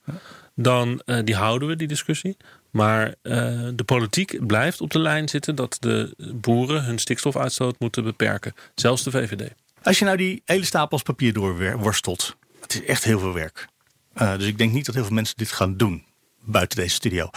[0.55, 2.37] dan eh, die houden we, die discussie.
[2.77, 8.05] Maar eh, de politiek blijft op de lijn zitten dat de boeren hun stikstofuitstoot moeten
[8.05, 8.55] beperken.
[8.75, 9.51] Zelfs de VVD.
[9.83, 12.37] Als je nou die hele stapels papier doorworstelt.
[12.61, 13.67] Het is echt heel veel werk.
[14.15, 16.05] Eh, dus ik denk niet dat heel veel mensen dit gaan doen.
[16.41, 17.31] Buiten deze studio.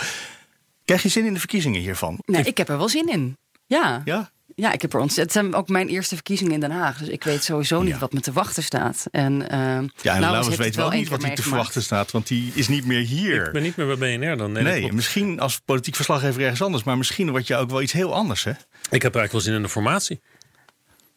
[0.85, 2.19] Krijg je zin in de verkiezingen hiervan?
[2.25, 3.37] Nee, ik heb er wel zin in.
[3.65, 4.31] Ja, Ja?
[4.59, 5.33] Ja ik heb er ontzettend.
[5.33, 6.97] Het zijn ook mijn eerste verkiezingen in Den Haag.
[6.97, 7.99] Dus ik weet sowieso niet Ja.
[7.99, 9.05] wat me te wachten staat.
[9.11, 12.11] En, ehm Ja, en Laurens Laurens weet het wel niet wat hij te verwachten staat.
[12.11, 13.45] Want die is niet meer hier.
[13.45, 14.51] Ik ben niet meer bij BNR dan.
[14.51, 16.83] Nee, Nee, misschien als politiek verslaggever ergens anders.
[16.83, 18.43] Maar misschien word je ook wel iets heel anders.
[18.43, 18.51] Hè?
[18.51, 20.19] ik heb eigenlijk wel zin in de formatie.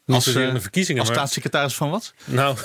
[0.06, 1.00] Niet Als, zozeer eh, in de verkiezingen.
[1.00, 2.14] Als maar- staatssecretaris van wat?
[2.24, 2.56] Nou,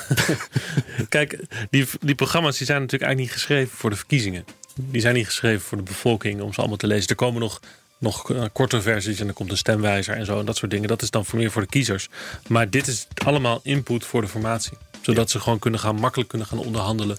[1.10, 4.46] kijk, die, die programma's die zijn natuurlijk eigenlijk niet geschreven voor de verkiezingen.
[4.76, 7.10] Die zijn niet geschreven voor de bevolking om ze allemaal te lezen.
[7.10, 7.60] Er komen nog,
[7.98, 10.88] nog eh, korte versies en er komt een stemwijzer en zo en dat soort dingen.
[10.88, 12.10] Dat is dan voor meer voor de kiezers.
[12.48, 14.78] Maar dit is allemaal input voor de formatie.
[15.02, 17.18] Zodat ze gewoon kunnen gaan, makkelijk kunnen gaan onderhandelen.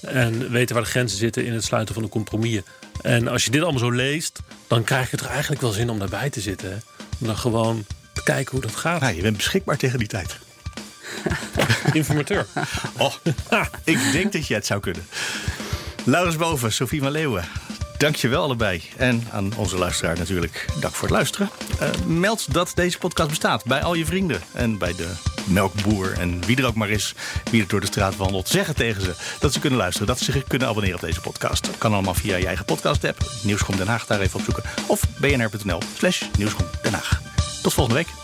[0.00, 2.64] En weten waar de grenzen zitten in het sluiten van de compromissen.
[3.02, 5.98] En als je dit allemaal zo leest, dan krijg je er eigenlijk wel zin om
[5.98, 6.70] daarbij te zitten.
[6.70, 6.76] Hè?
[7.20, 9.00] Om dan gewoon te kijken hoe dat gaat.
[9.00, 10.38] Nou, je bent beschikbaar tegen die tijd.
[11.92, 12.46] Informateur.
[12.98, 13.14] Oh,
[13.84, 15.06] ik denk dat je het zou kunnen.
[16.04, 17.44] Laurens Boven, Sofie van Leeuwen.
[17.98, 18.82] Dank je wel allebei.
[18.96, 21.50] En aan onze luisteraar natuurlijk, dank voor het luisteren.
[21.80, 24.40] Eh, meld dat deze podcast bestaat bij al je vrienden.
[24.52, 25.12] En bij de
[25.44, 27.14] melkboer en wie er ook maar is,
[27.50, 28.48] wie er door de straat wandelt.
[28.48, 31.20] Zeg het tegen ze dat ze kunnen luisteren, dat ze zich kunnen abonneren op deze
[31.20, 31.64] podcast.
[31.64, 33.18] Dat kan allemaal via je eigen podcast-app.
[33.42, 34.64] Nieuwsgroep Den Haag, daar even opzoeken.
[34.86, 37.20] Of bnr.nl slash Nieuwsgroep Den Haag.
[37.62, 38.23] Tot volgende week.